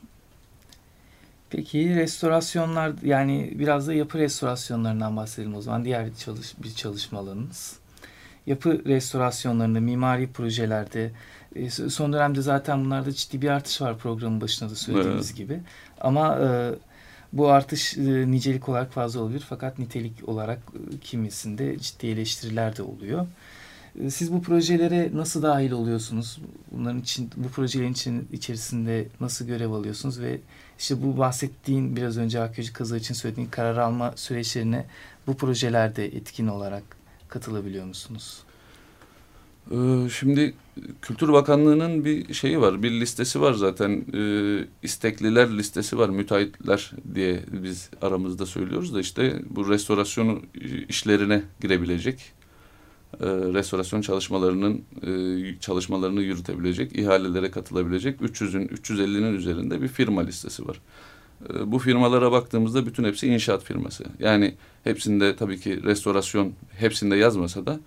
Peki 1.49 1.95
restorasyonlar 1.95 2.93
yani 3.03 3.53
biraz 3.55 3.87
da 3.87 3.93
yapı 3.93 4.17
restorasyonlarından 4.17 5.17
bahsedelim 5.17 5.55
o 5.55 5.61
zaman. 5.61 5.85
Diğer 5.85 6.05
bir, 6.05 6.15
çalış, 6.15 6.53
bir 6.63 6.73
çalışma 6.73 7.19
alanınız. 7.19 7.79
Yapı 8.47 8.85
restorasyonlarında, 8.85 9.79
mimari 9.79 10.27
projelerde 10.27 11.11
e, 11.55 11.69
son 11.69 12.13
dönemde 12.13 12.41
zaten 12.41 12.85
bunlarda 12.85 13.11
ciddi 13.11 13.41
bir 13.41 13.49
artış 13.49 13.81
var 13.81 13.97
programın 13.97 14.41
başında 14.41 14.69
da 14.69 14.75
söylediğimiz 14.75 15.27
evet. 15.27 15.37
gibi. 15.37 15.59
Ama 16.01 16.39
e, 16.39 16.71
bu 17.35 17.49
artış 17.49 17.97
e, 17.97 18.31
nicelik 18.31 18.69
olarak 18.69 18.91
fazla 18.93 19.19
olabilir 19.19 19.45
fakat 19.49 19.79
nitelik 19.79 20.29
olarak 20.29 20.59
e, 20.59 20.97
kimisinde 20.97 21.79
ciddi 21.79 22.07
eleştiriler 22.07 22.77
de 22.77 22.83
oluyor. 22.83 23.27
E, 24.01 24.09
siz 24.09 24.33
bu 24.33 24.41
projelere 24.41 25.09
nasıl 25.13 25.43
dahil 25.43 25.71
oluyorsunuz? 25.71 26.39
Bunların 26.71 27.01
için 27.01 27.29
bu 27.37 27.49
projelerin 27.49 27.91
için 27.91 28.27
içerisinde 28.31 29.07
nasıl 29.19 29.47
görev 29.47 29.71
alıyorsunuz 29.71 30.19
ve 30.19 30.39
işte 30.79 31.03
bu 31.03 31.17
bahsettiğin 31.17 31.95
biraz 31.95 32.17
önce 32.17 32.39
arkeoloji 32.39 32.73
kazı 32.73 32.97
için 32.97 33.13
söylediğin 33.13 33.47
karar 33.47 33.77
alma 33.77 34.13
süreçlerine 34.15 34.85
bu 35.27 35.37
projelerde 35.37 36.05
etkin 36.05 36.47
olarak 36.47 36.83
katılabiliyor 37.27 37.85
musunuz? 37.85 38.43
Ee, 39.71 40.09
şimdi 40.09 40.53
Kültür 41.01 41.33
Bakanlığı'nın 41.33 42.05
bir 42.05 42.33
şeyi 42.33 42.61
var, 42.61 42.83
bir 42.83 42.91
listesi 42.91 43.41
var 43.41 43.53
zaten. 43.53 44.05
Ee, 44.13 44.65
istekliler 44.83 45.57
listesi 45.57 45.97
var, 45.97 46.09
müteahhitler 46.09 46.91
diye 47.15 47.39
biz 47.51 47.89
aramızda 48.01 48.45
söylüyoruz 48.45 48.95
da 48.95 48.99
işte 48.99 49.41
bu 49.49 49.69
restorasyon 49.69 50.43
işlerine 50.89 51.43
girebilecek, 51.61 52.33
e, 53.21 53.25
restorasyon 53.27 54.01
çalışmalarının 54.01 54.83
e, 55.01 55.59
çalışmalarını 55.59 56.21
yürütebilecek, 56.21 56.99
ihalelere 56.99 57.51
katılabilecek 57.51 58.21
300'ün 58.21 58.67
350'nin 58.67 59.33
üzerinde 59.33 59.81
bir 59.81 59.87
firma 59.87 60.21
listesi 60.21 60.67
var. 60.67 60.81
E, 61.53 61.71
bu 61.71 61.79
firmalara 61.79 62.31
baktığımızda 62.31 62.85
bütün 62.85 63.03
hepsi 63.03 63.27
inşaat 63.27 63.63
firması. 63.63 64.03
Yani 64.19 64.55
hepsinde 64.83 65.35
tabii 65.35 65.59
ki 65.59 65.83
restorasyon 65.83 66.53
hepsinde 66.71 67.15
yazmasa 67.15 67.65
da 67.65 67.79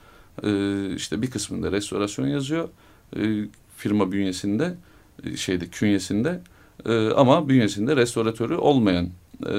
e, 0.42 0.94
işte 0.94 1.22
bir 1.22 1.30
kısmında 1.30 1.72
restorasyon 1.72 2.26
yazıyor 2.26 2.68
e, 3.16 3.48
firma 3.76 4.12
bünyesinde 4.12 4.74
e, 5.24 5.36
şeyde 5.36 5.66
künyesinde 5.66 6.40
e, 6.86 7.08
ama 7.08 7.48
bünyesinde 7.48 7.96
restoratörü 7.96 8.54
olmayan 8.54 9.06
e, 9.42 9.52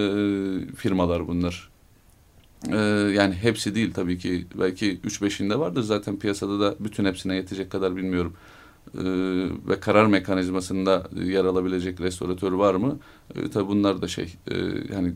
firmalar 0.75 1.27
bunlar. 1.27 1.69
Yani 3.15 3.33
hepsi 3.33 3.75
değil 3.75 3.93
tabii 3.93 4.17
ki 4.17 4.45
belki 4.59 4.99
üç 5.03 5.21
beşinde 5.21 5.59
vardır 5.59 5.81
zaten 5.81 6.19
piyasada 6.19 6.59
da 6.59 6.75
bütün 6.79 7.05
hepsine 7.05 7.35
yetecek 7.35 7.71
kadar 7.71 7.95
bilmiyorum. 7.95 8.33
Ve 9.67 9.79
karar 9.79 10.05
mekanizmasında 10.05 11.09
yer 11.23 11.45
alabilecek 11.45 12.01
restoratör 12.01 12.51
var 12.51 12.75
mı? 12.75 12.99
E, 13.35 13.49
tabii 13.49 13.67
bunlar 13.67 14.01
da 14.01 14.07
şey 14.07 14.33
e, 14.47 14.55
yani 14.93 15.13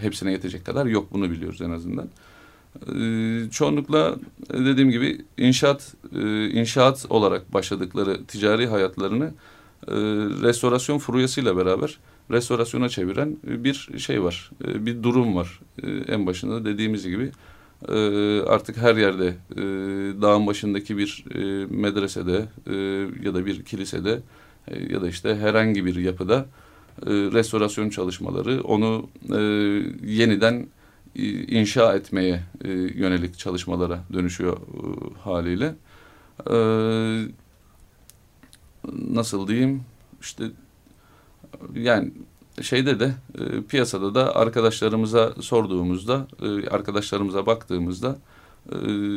hepsine 0.00 0.32
yetecek 0.32 0.66
kadar 0.66 0.86
yok 0.86 1.08
bunu 1.12 1.30
biliyoruz 1.30 1.62
en 1.62 1.70
azından. 1.70 2.08
Ee, 2.94 3.50
çoğunlukla 3.50 4.16
dediğim 4.52 4.90
gibi 4.90 5.24
inşaat 5.36 5.94
e, 6.16 6.48
inşaat 6.48 7.06
olarak 7.10 7.54
başladıkları 7.54 8.24
ticari 8.24 8.66
hayatlarını 8.66 9.24
e, 9.88 9.94
restorasyon 10.42 10.98
furyasıyla 10.98 11.56
beraber 11.56 11.98
restorasyona 12.30 12.88
çeviren 12.88 13.36
bir 13.44 13.88
şey 13.98 14.22
var, 14.22 14.50
e, 14.64 14.86
bir 14.86 15.02
durum 15.02 15.36
var. 15.36 15.60
En 16.08 16.26
başında 16.26 16.64
dediğimiz 16.64 17.06
gibi 17.06 17.30
artık 18.46 18.76
her 18.76 18.96
yerde 18.96 19.34
dağın 20.22 20.46
başındaki 20.46 20.98
bir 20.98 21.24
medresede 21.70 22.44
ya 23.22 23.34
da 23.34 23.46
bir 23.46 23.62
kilisede 23.62 24.20
ya 24.90 25.02
da 25.02 25.08
işte 25.08 25.36
herhangi 25.36 25.84
bir 25.84 25.96
yapıda 25.96 26.46
restorasyon 27.06 27.90
çalışmaları 27.90 28.62
onu 28.62 29.08
yeniden 30.04 30.66
inşa 31.48 31.94
etmeye 31.94 32.42
e, 32.64 32.70
yönelik 32.72 33.38
çalışmalara 33.38 34.00
dönüşüyor 34.12 34.56
e, 34.56 35.18
haliyle. 35.20 35.74
E, 36.50 36.56
nasıl 38.92 39.48
diyeyim 39.48 39.82
işte 40.20 40.44
yani 41.74 42.12
şeyde 42.62 43.00
de 43.00 43.14
piyasada 43.68 44.14
da 44.14 44.36
arkadaşlarımıza 44.36 45.34
sorduğumuzda 45.40 46.26
e, 46.42 46.68
arkadaşlarımıza 46.68 47.46
baktığımızda 47.46 48.18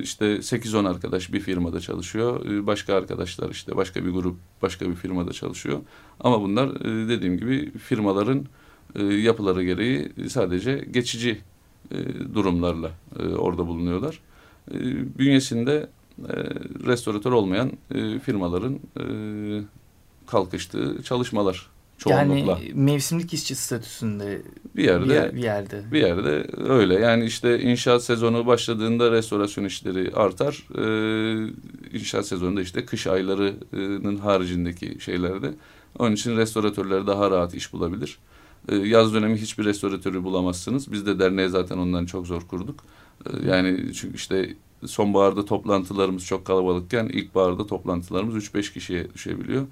işte 0.02 0.26
8-10 0.26 0.89
arkadaş 0.89 1.34
bir 1.34 1.39
firmada 1.39 1.80
çalışıyor. 1.80 2.45
Başka 2.67 2.95
arkadaşlar 2.95 3.50
işte 3.50 3.76
başka 3.76 4.06
bir 4.06 4.10
grup 4.10 4.38
başka 4.62 4.89
bir 4.89 4.95
firmada 4.95 5.32
çalışıyor. 5.32 5.80
Ama 6.19 6.41
bunlar 6.41 6.80
dediğim 6.84 7.38
gibi 7.38 7.71
firmaların 7.78 8.45
yapıları 9.00 9.63
gereği 9.63 10.12
sadece 10.30 10.88
geçici 10.91 11.41
e, 11.91 11.97
durumlarla 12.34 12.91
e, 13.19 13.28
orada 13.28 13.67
bulunuyorlar. 13.67 14.19
E, 14.71 14.78
bünyesinde 15.19 15.89
e, 16.19 16.34
restoratör 16.86 17.32
olmayan 17.32 17.71
e, 17.91 18.19
firmaların 18.19 18.80
e, 18.99 19.04
kalkıştığı 20.28 21.04
çalışmalar 21.04 21.69
çoğunlukla. 21.99 22.52
Yani 22.52 22.71
mevsimlik 22.73 23.34
işçi 23.34 23.56
statüsünde 23.56 24.41
bir 24.75 24.84
yerde 24.84 25.06
bir, 25.06 25.13
yer, 25.13 25.36
bir 25.36 25.43
yerde. 25.43 25.84
Bir 25.91 25.99
yerde 25.99 26.47
öyle. 26.69 26.93
Yani 26.93 27.25
işte 27.25 27.60
inşaat 27.60 28.04
sezonu 28.04 28.45
başladığında 28.45 29.12
restorasyon 29.12 29.65
işleri 29.65 30.12
artar. 30.13 30.67
Ee, 30.78 31.54
inşaat 31.93 32.28
sezonunda 32.28 32.62
işte 32.62 32.86
kış 32.86 33.08
aylarının 33.08 34.17
haricindeki 34.17 34.97
şeylerde. 34.99 35.54
Onun 35.99 36.15
için 36.15 36.38
restoratörler 36.38 37.08
daha 37.08 37.32
rahat 37.32 37.54
iş 37.54 37.73
bulabilir. 37.73 38.17
Ee, 38.67 38.76
yaz 38.76 39.13
dönemi 39.13 39.38
hiçbir 39.38 39.65
restoratörü 39.65 40.24
bulamazsınız. 40.24 40.91
Biz 40.91 41.06
de 41.06 41.19
derneğe 41.19 41.50
zaten 41.50 41.78
ondan 41.78 42.06
çok 42.06 42.28
zor 42.28 42.41
kurduk. 42.41 42.84
Ee, 43.26 43.48
yani 43.48 43.93
çünkü 43.93 44.15
işte 44.15 44.56
sonbaharda 44.86 45.45
toplantılarımız 45.45 46.26
çok 46.26 46.45
kalabalıkken 46.45 47.06
ilkbaharda 47.06 47.67
toplantılarımız 47.67 48.36
3-5 48.36 48.74
kişiye 48.74 49.13
düşebiliyor. 49.13 49.67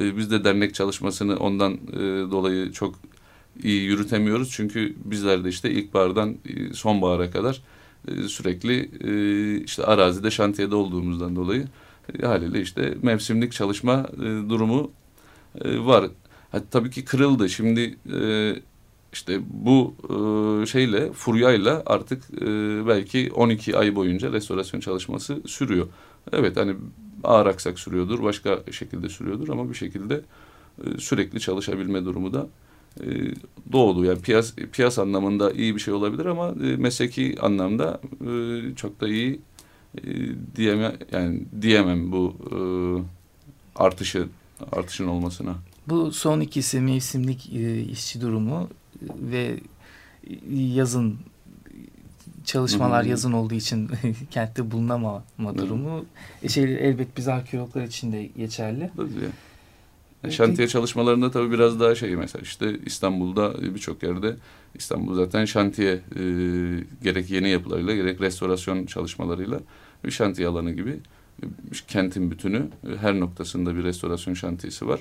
Ee, 0.00 0.16
biz 0.16 0.30
de 0.30 0.44
dernek 0.44 0.74
çalışmasını 0.74 1.36
ondan 1.36 1.72
e, 1.72 1.98
dolayı 2.30 2.72
çok 2.72 2.94
iyi 3.62 3.82
yürütemiyoruz. 3.82 4.50
Çünkü 4.50 4.94
bizler 5.04 5.44
de 5.44 5.48
işte 5.48 5.70
ilkbahardan 5.70 6.36
e, 6.48 6.74
sonbahara 6.74 7.30
kadar 7.30 7.62
e, 8.08 8.22
sürekli 8.22 8.90
işte 9.64 9.84
arazide 9.84 10.30
şantiyede 10.30 10.74
olduğumuzdan 10.74 11.36
dolayı 11.36 11.64
haliyle 12.22 12.60
işte 12.60 12.94
mevsimlik 13.02 13.52
çalışma 13.52 14.06
durumu 14.48 14.90
var. 15.64 16.10
Ha, 16.52 16.60
tabii 16.70 16.90
ki 16.90 17.04
kırıldı. 17.04 17.48
Şimdi 17.48 17.96
e, 18.14 18.54
işte 19.12 19.40
bu 19.50 19.94
e, 20.02 20.66
şeyle 20.66 21.12
furyayla 21.12 21.82
artık 21.86 22.22
e, 22.42 22.46
belki 22.86 23.30
12 23.34 23.76
ay 23.76 23.96
boyunca 23.96 24.32
restorasyon 24.32 24.80
çalışması 24.80 25.40
sürüyor. 25.46 25.86
Evet 26.32 26.56
hani 26.56 26.74
ağır 27.24 27.46
aksak 27.46 27.78
sürüyordur, 27.78 28.22
başka 28.22 28.58
şekilde 28.70 29.08
sürüyordur 29.08 29.48
ama 29.48 29.70
bir 29.70 29.74
şekilde 29.74 30.20
e, 30.84 30.98
sürekli 30.98 31.40
çalışabilme 31.40 32.04
durumu 32.04 32.32
da 32.32 32.48
e, 33.00 33.06
doğdu. 33.72 34.04
Yani 34.04 34.20
piyas, 34.20 34.54
piyas 34.72 34.98
anlamında 34.98 35.52
iyi 35.52 35.74
bir 35.74 35.80
şey 35.80 35.94
olabilir 35.94 36.26
ama 36.26 36.48
e, 36.48 36.76
mesleki 36.76 37.36
anlamda 37.40 38.00
e, 38.20 38.30
çok 38.76 39.00
da 39.00 39.08
iyi 39.08 39.40
e, 39.98 40.02
diyeme 40.56 40.96
yani 41.12 41.42
diyemem 41.62 42.12
bu 42.12 42.36
e, 42.50 42.58
artışı 43.82 44.28
artışın 44.72 45.06
olmasına. 45.06 45.56
Bu 45.90 46.12
son 46.12 46.40
ikisi 46.40 46.80
mevsimlik 46.80 47.52
e, 47.54 47.80
işçi 47.80 48.20
durumu 48.20 48.68
e, 49.02 49.06
ve 49.30 49.58
yazın 50.50 51.16
çalışmalar 52.44 53.04
yazın 53.04 53.32
olduğu 53.32 53.54
için 53.54 53.90
kentte 54.30 54.70
bulunamama 54.70 55.58
durumu. 55.58 56.04
E, 56.42 56.48
şey, 56.48 56.64
elbet 56.64 57.16
biz 57.16 57.28
arkeologlar 57.28 57.82
için 57.82 58.12
de 58.12 58.26
geçerli. 58.26 58.90
Tabii. 58.96 60.32
Şantiye 60.32 60.68
çalışmalarında 60.68 61.30
tabii 61.30 61.50
biraz 61.50 61.80
daha 61.80 61.94
şey 61.94 62.16
mesela 62.16 62.42
işte 62.42 62.78
İstanbul'da 62.86 63.74
birçok 63.74 64.02
yerde 64.02 64.36
İstanbul 64.74 65.14
zaten 65.14 65.44
şantiye 65.44 65.92
e, 65.92 66.22
gerek 67.02 67.30
yeni 67.30 67.48
yapılarıyla 67.48 67.94
gerek 67.94 68.20
restorasyon 68.20 68.86
çalışmalarıyla 68.86 69.60
bir 70.04 70.10
şantiye 70.10 70.48
alanı 70.48 70.72
gibi 70.72 71.00
kentin 71.88 72.30
bütünü 72.30 72.68
her 73.00 73.20
noktasında 73.20 73.76
bir 73.76 73.84
restorasyon 73.84 74.34
şantiyesi 74.34 74.88
var. 74.88 75.00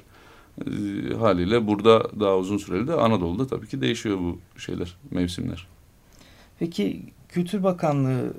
E, 0.66 1.14
haliyle 1.14 1.68
burada 1.68 2.20
daha 2.20 2.38
uzun 2.38 2.58
süreli 2.58 2.88
de 2.88 2.94
Anadolu'da 2.94 3.48
tabii 3.48 3.68
ki 3.68 3.82
değişiyor 3.82 4.18
bu 4.20 4.60
şeyler, 4.60 4.98
mevsimler. 5.12 5.68
Peki 6.60 7.04
Kültür 7.30 7.64
Bakanlığı 7.64 8.34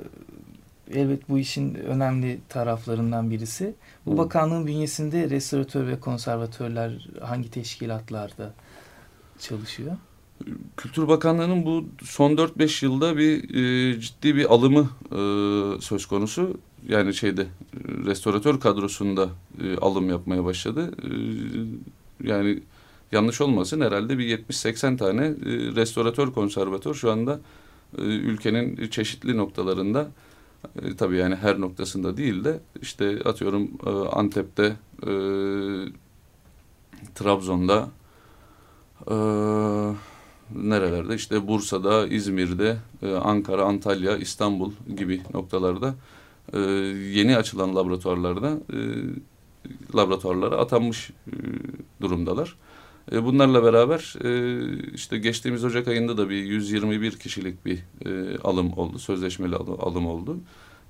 elbet 0.90 1.28
bu 1.28 1.38
işin 1.38 1.74
önemli 1.74 2.40
taraflarından 2.48 3.30
birisi. 3.30 3.74
Bu 4.06 4.18
bakanlığın 4.18 4.66
bünyesinde 4.66 5.30
restoratör 5.30 5.86
ve 5.86 6.00
konservatörler 6.00 7.08
hangi 7.20 7.50
teşkilatlarda 7.50 8.54
çalışıyor? 9.38 9.96
Kültür 10.76 11.08
Bakanlığı'nın 11.08 11.66
bu 11.66 11.84
son 12.04 12.36
4-5 12.36 12.84
yılda 12.84 13.16
bir 13.16 13.54
e, 13.54 14.00
ciddi 14.00 14.36
bir 14.36 14.52
alımı 14.54 14.90
e, 15.10 15.80
söz 15.80 16.06
konusu. 16.06 16.58
Yani 16.88 17.14
şeyde 17.14 17.46
restoratör 18.06 18.60
kadrosunda 18.60 19.28
e, 19.62 19.76
alım 19.76 20.10
yapmaya 20.10 20.44
başladı. 20.44 20.90
E, 21.02 21.10
yani 22.24 22.62
yanlış 23.12 23.40
olmasın 23.40 23.80
herhalde 23.80 24.18
bir 24.18 24.38
70-80 24.38 24.96
tane 24.96 25.26
e, 25.26 25.32
restoratör 25.76 26.32
konservatör 26.32 26.94
şu 26.94 27.12
anda 27.12 27.40
e, 27.98 28.02
ülkenin 28.02 28.88
çeşitli 28.88 29.36
noktalarında. 29.36 30.08
E, 30.82 30.96
tabii 30.96 31.16
yani 31.16 31.34
her 31.36 31.60
noktasında 31.60 32.16
değil 32.16 32.44
de 32.44 32.60
işte 32.82 33.18
atıyorum 33.24 33.70
e, 33.86 33.90
Antep'te, 33.90 34.76
Trabzon'da, 37.14 37.88
nerelerde? 40.54 41.14
İşte 41.14 41.48
Bursa'da, 41.48 42.06
İzmir'de, 42.06 42.76
Ankara, 43.22 43.64
Antalya, 43.64 44.16
İstanbul 44.16 44.72
gibi 44.96 45.20
noktalarda 45.34 45.94
yeni 47.12 47.36
açılan 47.36 47.76
laboratuvarlarda 47.76 48.58
laboratuvarlara 49.94 50.56
atanmış 50.56 51.10
e, 51.10 51.34
durumdalar. 52.00 52.56
E, 53.12 53.24
bunlarla 53.24 53.64
beraber 53.64 54.14
e, 54.24 54.92
işte 54.94 55.18
geçtiğimiz 55.18 55.64
Ocak 55.64 55.88
ayında 55.88 56.16
da 56.16 56.30
bir 56.30 56.36
121 56.36 57.12
kişilik 57.12 57.66
bir 57.66 57.78
alım 58.44 58.72
oldu, 58.78 58.98
sözleşmeli 58.98 59.56
alım 59.56 60.06
oldu. 60.06 60.38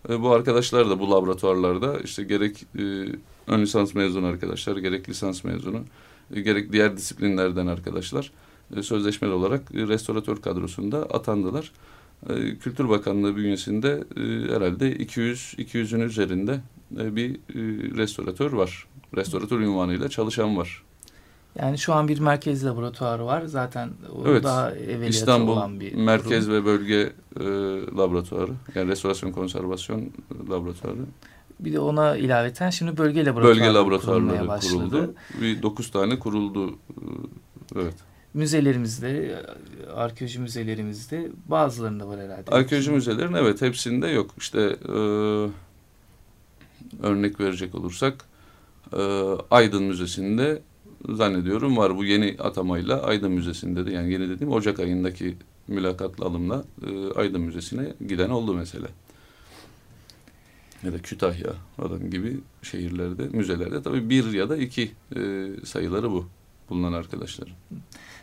Bu 0.08 0.30
arkadaşlar 0.30 0.90
da 0.90 1.00
bu 1.00 1.10
laboratuvarlarda 1.10 2.00
işte 2.00 2.22
gerek 2.22 2.66
ön 3.46 3.62
lisans 3.62 3.94
mezunu 3.94 4.26
arkadaşlar, 4.26 4.76
gerek 4.76 5.08
lisans 5.08 5.44
mezunu, 5.44 5.80
gerek 6.34 6.72
diğer 6.72 6.96
disiplinlerden 6.96 7.66
arkadaşlar 7.66 8.32
sözleşmeli 8.82 9.32
olarak 9.32 9.74
restoratör 9.74 10.36
kadrosunda 10.36 10.98
atandılar. 10.98 11.72
Kültür 12.60 12.88
Bakanlığı 12.88 13.36
bünyesinde 13.36 14.04
herhalde 14.54 14.96
200 14.96 15.54
200'ün 15.58 16.00
üzerinde 16.00 16.60
bir 16.90 17.36
restoratör 17.96 18.52
var. 18.52 18.86
Restoratör 19.16 19.60
ünvanıyla 19.60 20.08
çalışan 20.08 20.56
var. 20.56 20.82
Yani 21.58 21.78
şu 21.78 21.94
an 21.94 22.08
bir 22.08 22.18
merkez 22.18 22.64
laboratuvarı 22.64 23.26
var. 23.26 23.44
Zaten 23.46 23.90
o 24.12 24.28
evet, 24.28 24.44
daha 24.44 24.70
evveliyatı 24.70 25.06
İstanbul 25.06 25.52
olan 25.52 25.80
bir 25.80 25.94
Merkez 25.94 26.46
durum. 26.46 26.56
ve 26.56 26.64
Bölge 26.64 27.12
e, 27.40 27.44
Laboratuvarı. 27.96 28.52
Yani 28.74 28.90
Restorasyon 28.90 29.32
Konservasyon 29.32 30.10
Laboratuvarı. 30.50 30.96
Bir 31.60 31.72
de 31.72 31.80
ona 31.80 32.16
ilaveten 32.16 32.70
şimdi 32.70 32.96
bölge 32.96 33.24
laboratuvarları, 33.24 33.60
bölge 33.60 33.74
laboratuvarları 33.74 34.60
kuruldu. 34.60 35.14
Bir 35.40 35.62
dokuz 35.62 35.90
tane 35.90 36.18
kuruldu. 36.18 36.68
E, 36.70 36.74
evet. 37.76 37.94
Müzelerimizde, 38.34 39.42
arkeoloji 39.94 40.38
müzelerimizde 40.38 41.28
bazılarında 41.46 42.08
var 42.08 42.20
herhalde. 42.20 42.50
Arkeoloji 42.50 42.90
müzelerin 42.90 43.34
evet 43.34 43.62
hepsinde 43.62 44.08
yok. 44.08 44.30
İşte 44.38 44.60
e, 44.60 44.98
örnek 47.02 47.40
verecek 47.40 47.74
olursak 47.74 48.24
e, 48.92 49.02
Aydın 49.50 49.82
Müzesi'nde 49.82 50.62
zannediyorum 51.08 51.76
var 51.76 51.96
bu 51.96 52.04
yeni 52.04 52.36
atamayla 52.38 53.02
Aydın 53.02 53.32
Müzesi'nde 53.32 53.86
de 53.86 53.92
yani 53.92 54.12
yeni 54.12 54.28
dediğim 54.28 54.52
Ocak 54.52 54.80
ayındaki 54.80 55.36
mülakatlı 55.68 56.24
alımla 56.24 56.64
e, 56.86 57.12
Aydın 57.12 57.40
Müzesi'ne 57.40 57.94
giden 58.08 58.30
oldu 58.30 58.54
mesela. 58.54 58.88
Ya 60.82 60.92
da 60.92 60.98
Kütahya 60.98 61.52
falan 61.76 62.10
gibi 62.10 62.40
şehirlerde, 62.62 63.22
müzelerde 63.32 63.82
tabii 63.82 64.10
bir 64.10 64.32
ya 64.32 64.48
da 64.48 64.56
iki 64.56 64.92
e, 65.16 65.48
sayıları 65.64 66.10
bu 66.10 66.26
bulunan 66.70 66.92
arkadaşların. 66.92 67.54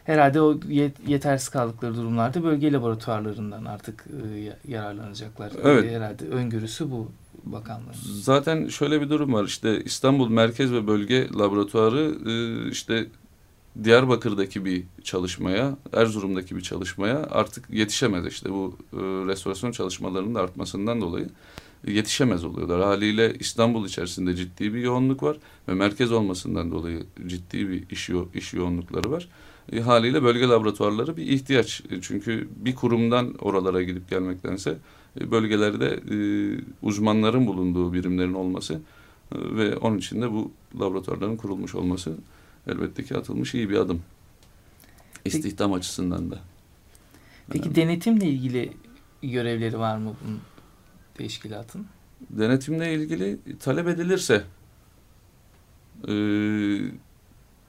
Herhalde 0.03 0.41
o 0.41 0.59
yetersiz 1.07 1.49
kaldıkları 1.49 1.95
durumlarda 1.95 2.43
bölge 2.43 2.73
laboratuvarlarından 2.73 3.65
artık 3.65 4.05
e, 4.07 4.53
yararlanacaklar. 4.67 5.51
Evet. 5.63 5.91
Herhalde 5.91 6.27
öngörüsü 6.27 6.91
bu 6.91 7.11
bakanlığın. 7.51 7.93
Zaten 8.21 8.67
şöyle 8.67 9.01
bir 9.01 9.09
durum 9.09 9.33
var 9.33 9.43
işte 9.43 9.83
İstanbul 9.83 10.29
Merkez 10.29 10.71
ve 10.73 10.87
Bölge 10.87 11.29
Laboratuvarı 11.37 12.15
e, 12.29 12.71
işte 12.71 13.07
Diyarbakır'daki 13.83 14.65
bir 14.65 14.83
çalışmaya, 15.03 15.77
Erzurum'daki 15.93 16.55
bir 16.55 16.61
çalışmaya 16.61 17.27
artık 17.31 17.69
yetişemez 17.69 18.25
işte 18.25 18.49
bu 18.49 18.77
e, 18.93 18.97
restorasyon 19.01 19.71
çalışmalarının 19.71 20.35
da 20.35 20.41
artmasından 20.41 21.01
dolayı 21.01 21.29
yetişemez 21.87 22.43
oluyorlar. 22.43 22.81
Haliyle 22.81 23.33
İstanbul 23.39 23.85
içerisinde 23.85 24.35
ciddi 24.35 24.73
bir 24.73 24.79
yoğunluk 24.79 25.23
var 25.23 25.37
ve 25.67 25.73
merkez 25.73 26.11
olmasından 26.11 26.71
dolayı 26.71 27.03
ciddi 27.27 27.69
bir 27.69 27.89
iş, 27.89 28.09
yo 28.09 28.25
iş 28.33 28.53
yoğunlukları 28.53 29.11
var. 29.11 29.27
E, 29.71 29.79
haliyle 29.79 30.23
bölge 30.23 30.45
laboratuvarları 30.45 31.17
bir 31.17 31.25
ihtiyaç. 31.25 31.81
E, 31.91 32.01
çünkü 32.01 32.49
bir 32.55 32.75
kurumdan 32.75 33.33
oralara 33.39 33.83
gidip 33.83 34.09
gelmektense 34.09 34.77
bölgelerde 35.31 35.99
e, 36.11 36.17
uzmanların 36.81 37.47
bulunduğu 37.47 37.93
birimlerin 37.93 38.33
olması 38.33 38.73
e, 38.73 38.79
ve 39.31 39.77
onun 39.77 39.97
için 39.97 40.21
de 40.21 40.31
bu 40.31 40.51
laboratuvarların 40.79 41.37
kurulmuş 41.37 41.75
olması 41.75 42.15
elbette 42.67 43.03
ki 43.03 43.17
atılmış 43.17 43.55
iyi 43.55 43.69
bir 43.69 43.75
adım. 43.75 44.01
İstihdam 45.25 45.71
Peki, 45.71 45.79
açısından 45.79 46.31
da. 46.31 46.39
Peki 47.49 47.63
önemli. 47.63 47.75
denetimle 47.75 48.25
ilgili 48.25 48.73
görevleri 49.21 49.79
var 49.79 49.97
mı 49.97 50.13
bunun 50.25 50.39
teşkilatın? 51.13 51.85
Denetimle 52.29 52.93
ilgili 52.93 53.37
talep 53.59 53.87
edilirse 53.87 54.43
e, 56.07 56.13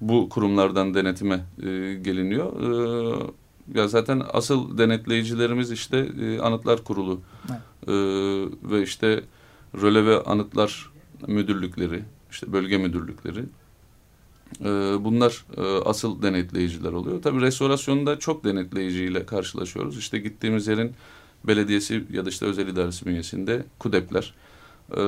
bu 0.00 0.28
kurumlardan 0.28 0.94
denetime 0.94 1.34
e, 1.62 1.94
geliniyor. 1.94 2.52
E, 2.62 3.32
ya 3.74 3.88
zaten 3.88 4.22
asıl 4.32 4.78
denetleyicilerimiz 4.78 5.70
işte 5.70 6.08
e, 6.20 6.38
Anıtlar 6.38 6.84
Kurulu 6.84 7.20
evet. 7.50 7.60
e, 7.88 7.92
ve 8.70 8.82
işte 8.82 9.24
röle 9.82 10.06
ve 10.06 10.22
anıtlar 10.22 10.90
müdürlükleri, 11.26 12.02
işte 12.30 12.52
bölge 12.52 12.78
müdürlükleri. 12.78 13.44
E, 14.60 14.64
bunlar 15.04 15.44
e, 15.56 15.62
asıl 15.62 16.22
denetleyiciler 16.22 16.92
oluyor. 16.92 17.22
Tabii 17.22 17.40
restorasyonda 17.40 18.18
çok 18.18 18.44
denetleyiciyle 18.44 19.26
karşılaşıyoruz. 19.26 19.98
İşte 19.98 20.18
gittiğimiz 20.18 20.66
yerin 20.66 20.92
belediyesi 21.44 22.04
ya 22.12 22.24
da 22.24 22.28
işte 22.28 22.46
özel 22.46 22.68
idaresi 22.68 23.06
bünyesinde 23.06 23.64
KUDEP'ler, 23.78 24.34
e, 24.96 25.00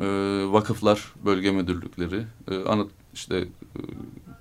e, 0.00 0.06
vakıflar, 0.52 1.12
bölge 1.24 1.50
müdürlükleri, 1.50 2.24
e, 2.50 2.56
anıt 2.56 2.90
işte 3.14 3.36
e, 3.36 3.80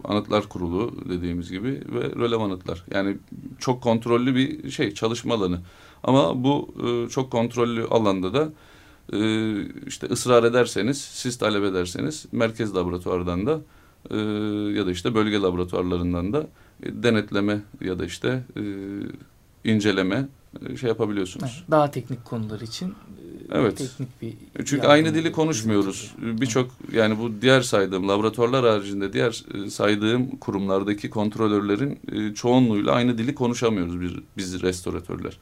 anıtlar 0.03 0.49
kurulu 0.49 1.09
dediğimiz 1.09 1.51
gibi 1.51 1.67
ve 1.67 2.01
rölev 2.01 2.39
anıtlar. 2.39 2.83
Yani 2.91 3.17
çok 3.59 3.83
kontrollü 3.83 4.35
bir 4.35 4.71
şey 4.71 4.93
çalışma 4.93 5.33
alanı. 5.33 5.59
Ama 6.03 6.43
bu 6.43 6.73
e, 6.87 7.09
çok 7.09 7.31
kontrollü 7.31 7.85
alanda 7.85 8.33
da 8.33 8.49
e, 9.13 9.19
işte 9.87 10.07
ısrar 10.07 10.43
ederseniz, 10.43 11.01
siz 11.01 11.37
talep 11.37 11.63
ederseniz 11.63 12.25
merkez 12.31 12.75
laboratuvardan 12.75 13.45
da 13.45 13.59
e, 14.09 14.17
ya 14.77 14.85
da 14.85 14.91
işte 14.91 15.15
bölge 15.15 15.37
laboratuvarlarından 15.37 16.33
da 16.33 16.47
denetleme 16.85 17.61
ya 17.81 17.99
da 17.99 18.05
işte 18.05 18.43
inceleme 19.63 20.27
şey 20.79 20.87
yapabiliyorsunuz. 20.87 21.63
Daha 21.71 21.91
teknik 21.91 22.25
konular 22.25 22.61
için 22.61 22.95
Evet. 23.51 23.77
Teknik 23.77 24.21
bir 24.21 24.65
Çünkü 24.65 24.87
aynı 24.87 25.15
dili 25.15 25.31
konuşmuyoruz. 25.31 26.15
Birçok 26.17 26.71
yani 26.93 27.19
bu 27.19 27.41
diğer 27.41 27.61
saydığım 27.61 28.09
laboratuvarlar 28.09 28.65
haricinde 28.65 29.13
diğer 29.13 29.43
e, 29.53 29.69
saydığım 29.69 30.29
kurumlardaki 30.29 31.09
kontrolörlerin 31.09 31.99
e, 32.11 32.33
çoğunluğuyla 32.33 32.91
aynı 32.91 33.17
dili 33.17 33.35
konuşamıyoruz 33.35 34.01
biz, 34.01 34.11
biz 34.37 34.61
restoratörler. 34.61 35.39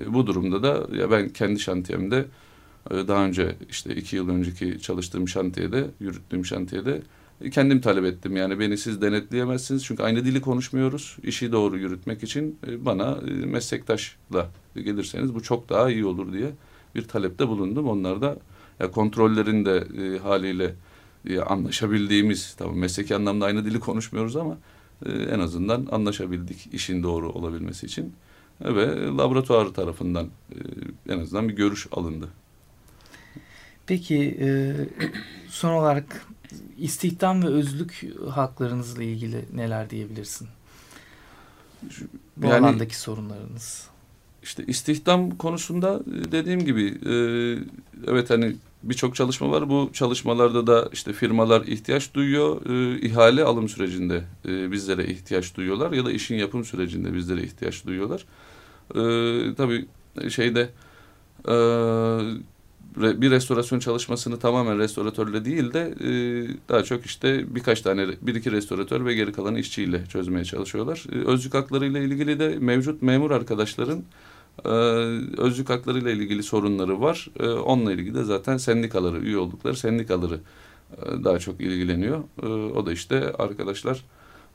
E, 0.00 0.14
bu 0.14 0.26
durumda 0.26 0.62
da 0.62 0.96
ya 0.96 1.10
ben 1.10 1.28
kendi 1.28 1.60
şantiyemde 1.60 2.24
daha 2.90 3.24
önce 3.24 3.56
işte 3.70 3.94
iki 3.94 4.16
yıl 4.16 4.28
önceki 4.28 4.80
çalıştığım 4.80 5.28
şantiyede, 5.28 5.86
yürüttüğüm 6.00 6.46
şantiyede 6.46 7.02
kendim 7.50 7.80
talep 7.80 8.04
ettim. 8.04 8.36
Yani 8.36 8.60
beni 8.60 8.78
siz 8.78 9.02
denetleyemezsiniz 9.02 9.84
çünkü 9.84 10.02
aynı 10.02 10.24
dili 10.24 10.40
konuşmuyoruz. 10.40 11.16
İşi 11.22 11.52
doğru 11.52 11.78
yürütmek 11.78 12.22
için 12.22 12.58
bana 12.78 13.18
meslektaşla 13.44 14.50
gelirseniz 14.74 15.34
bu 15.34 15.42
çok 15.42 15.68
daha 15.68 15.90
iyi 15.90 16.04
olur 16.04 16.32
diye 16.32 16.50
bir 16.94 17.02
talepte 17.02 17.48
bulundum. 17.48 17.88
Onlar 17.88 18.22
da 18.22 18.36
ya 18.80 18.90
kontrollerin 18.90 19.64
de 19.64 19.86
e, 20.02 20.18
haliyle 20.18 20.74
e, 21.28 21.40
anlaşabildiğimiz, 21.40 22.54
tabii 22.54 22.76
mesleki 22.76 23.16
anlamda 23.16 23.44
aynı 23.44 23.64
dili 23.64 23.80
konuşmuyoruz 23.80 24.36
ama 24.36 24.58
e, 25.06 25.12
en 25.12 25.40
azından 25.40 25.86
anlaşabildik 25.92 26.68
işin 26.72 27.02
doğru 27.02 27.32
olabilmesi 27.32 27.86
için. 27.86 28.14
Ve 28.60 29.06
laboratuvar 29.06 29.66
tarafından 29.66 30.26
e, 30.26 31.12
en 31.12 31.18
azından 31.18 31.48
bir 31.48 31.56
görüş 31.56 31.86
alındı. 31.92 32.28
Peki 33.86 34.38
e, 34.40 34.74
son 35.48 35.72
olarak 35.72 36.26
istihdam 36.78 37.42
ve 37.42 37.46
özlük 37.46 38.06
haklarınızla 38.30 39.02
ilgili 39.02 39.44
neler 39.54 39.90
diyebilirsin? 39.90 40.48
Bu 42.36 42.46
yani, 42.46 42.66
alandaki 42.66 42.98
sorunlarınız 42.98 43.89
işte 44.42 44.64
istihdam 44.66 45.30
konusunda 45.30 46.00
e, 46.06 46.32
dediğim 46.32 46.64
gibi 46.64 46.86
e, 46.86 47.14
evet 48.06 48.30
hani 48.30 48.56
birçok 48.82 49.14
çalışma 49.14 49.50
var. 49.50 49.68
Bu 49.68 49.90
çalışmalarda 49.92 50.66
da 50.66 50.88
işte 50.92 51.12
firmalar 51.12 51.62
ihtiyaç 51.62 52.14
duyuyor. 52.14 52.66
E, 52.66 53.00
ihale 53.00 53.44
alım 53.44 53.68
sürecinde 53.68 54.24
e, 54.48 54.72
bizlere 54.72 55.06
ihtiyaç 55.06 55.56
duyuyorlar 55.56 55.92
ya 55.92 56.04
da 56.04 56.12
işin 56.12 56.34
yapım 56.34 56.64
sürecinde 56.64 57.14
bizlere 57.14 57.42
ihtiyaç 57.42 57.86
duyuyorlar. 57.86 58.24
E, 58.94 59.54
tabii 59.54 59.86
şeyde 60.30 60.70
e, 61.48 61.54
bir 62.96 63.30
restorasyon 63.30 63.78
çalışmasını 63.78 64.38
tamamen 64.38 64.78
restoratörle 64.78 65.44
değil 65.44 65.72
de 65.72 65.94
e, 66.00 66.10
daha 66.68 66.82
çok 66.82 67.06
işte 67.06 67.54
birkaç 67.54 67.80
tane 67.80 68.08
bir 68.22 68.34
iki 68.34 68.52
restoratör 68.52 69.04
ve 69.04 69.14
geri 69.14 69.32
kalan 69.32 69.54
işçiyle 69.54 70.06
çözmeye 70.06 70.44
çalışıyorlar. 70.44 71.04
E, 71.12 71.16
özlük 71.16 71.54
hakları 71.54 71.86
ile 71.86 72.04
ilgili 72.04 72.38
de 72.38 72.56
mevcut 72.60 73.02
memur 73.02 73.30
arkadaşların 73.30 74.02
e, 74.64 74.68
özlük 75.40 75.70
hakları 75.70 75.98
ile 75.98 76.12
ilgili 76.12 76.42
sorunları 76.42 77.00
var. 77.00 77.28
E, 77.40 77.48
onunla 77.48 77.92
ilgili 77.92 78.14
de 78.14 78.24
zaten 78.24 78.56
sendikaları 78.56 79.18
üye 79.18 79.38
oldukları 79.38 79.76
sendikaları 79.76 80.40
e, 80.96 81.24
daha 81.24 81.38
çok 81.38 81.60
ilgileniyor. 81.60 82.24
E, 82.42 82.46
o 82.46 82.86
da 82.86 82.92
işte 82.92 83.32
arkadaşlar 83.32 84.04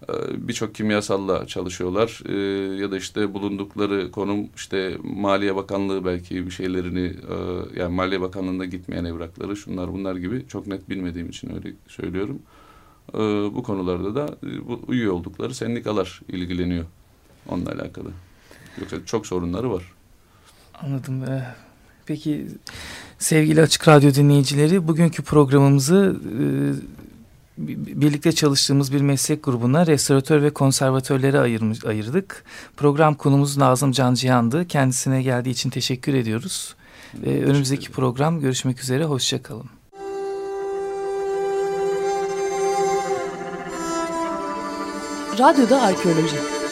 ee, 0.10 0.48
birçok 0.48 0.76
kimyasalla 0.76 1.48
çalışıyorlar 1.48 2.22
ee, 2.26 2.34
ya 2.82 2.92
da 2.92 2.98
işte 2.98 3.34
bulundukları 3.34 4.12
konum 4.12 4.50
işte 4.56 4.98
Maliye 5.04 5.56
Bakanlığı 5.56 6.06
belki 6.06 6.46
bir 6.46 6.52
şeylerini 6.52 7.06
e, 7.06 7.36
yani 7.80 7.96
Maliye 7.96 8.22
Bakanlığı'nda 8.22 8.66
gitmeyen 8.66 9.06
evrakları 9.06 9.56
şunlar 9.56 9.94
bunlar 9.94 10.16
gibi 10.16 10.46
çok 10.48 10.68
net 10.68 10.90
bilmediğim 10.90 11.30
için 11.30 11.56
öyle 11.56 11.74
söylüyorum. 11.88 12.40
Ee, 13.14 13.18
bu 13.56 13.64
konularda 13.64 14.16
da 14.16 14.38
e, 14.44 14.68
bu 14.68 14.94
üye 14.94 15.10
oldukları 15.10 15.54
sendikalar 15.54 16.22
ilgileniyor 16.28 16.86
onunla 17.50 17.72
alakalı. 17.72 18.10
Yoksa 18.80 18.98
çok 19.06 19.28
sorunları 19.28 19.72
var. 19.72 19.84
Anladım. 20.74 21.24
Peki 22.06 22.48
sevgili 23.20 23.62
Açık 23.62 23.88
Radyo 23.88 24.14
dinleyicileri 24.14 24.88
bugünkü 24.88 25.24
programımızı 25.24 26.20
e, 26.40 26.46
birlikte 28.02 28.32
çalıştığımız 28.32 28.94
bir 28.94 29.02
meslek 29.02 29.44
grubuna 29.44 29.88
restoratör 29.88 30.42
ve 30.42 30.50
konservatörleri 30.50 31.40
ayırmış, 31.40 31.86
ayırdık. 31.86 32.44
Program 32.78 33.16
konumuz 33.16 33.58
Nazım 33.58 33.92
Cancıyan'dı. 33.92 34.68
Kendisine 34.68 35.24
geldiği 35.24 35.50
için 35.50 35.70
teşekkür 35.70 36.14
ediyoruz. 36.14 36.76
Ee, 37.26 37.30
önümüzdeki 37.30 37.92
program 37.92 38.40
görüşmek 38.40 38.80
üzere. 38.80 39.04
Hoşçakalın. 39.04 39.70
Radyoda 45.40 45.82
Arkeoloji 45.82 46.65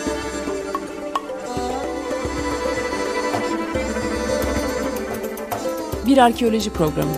Bir 6.13 6.17
arkeoloji 6.17 6.69
programı. 6.69 7.11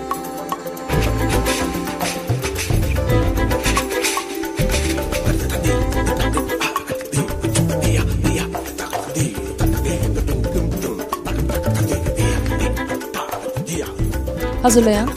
Hazırlayan 14.62 15.10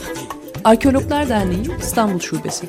Arkeologlar 0.64 1.29
Derneği 1.29 1.62
İstanbul 1.81 2.21
Şubesi. 2.21 2.69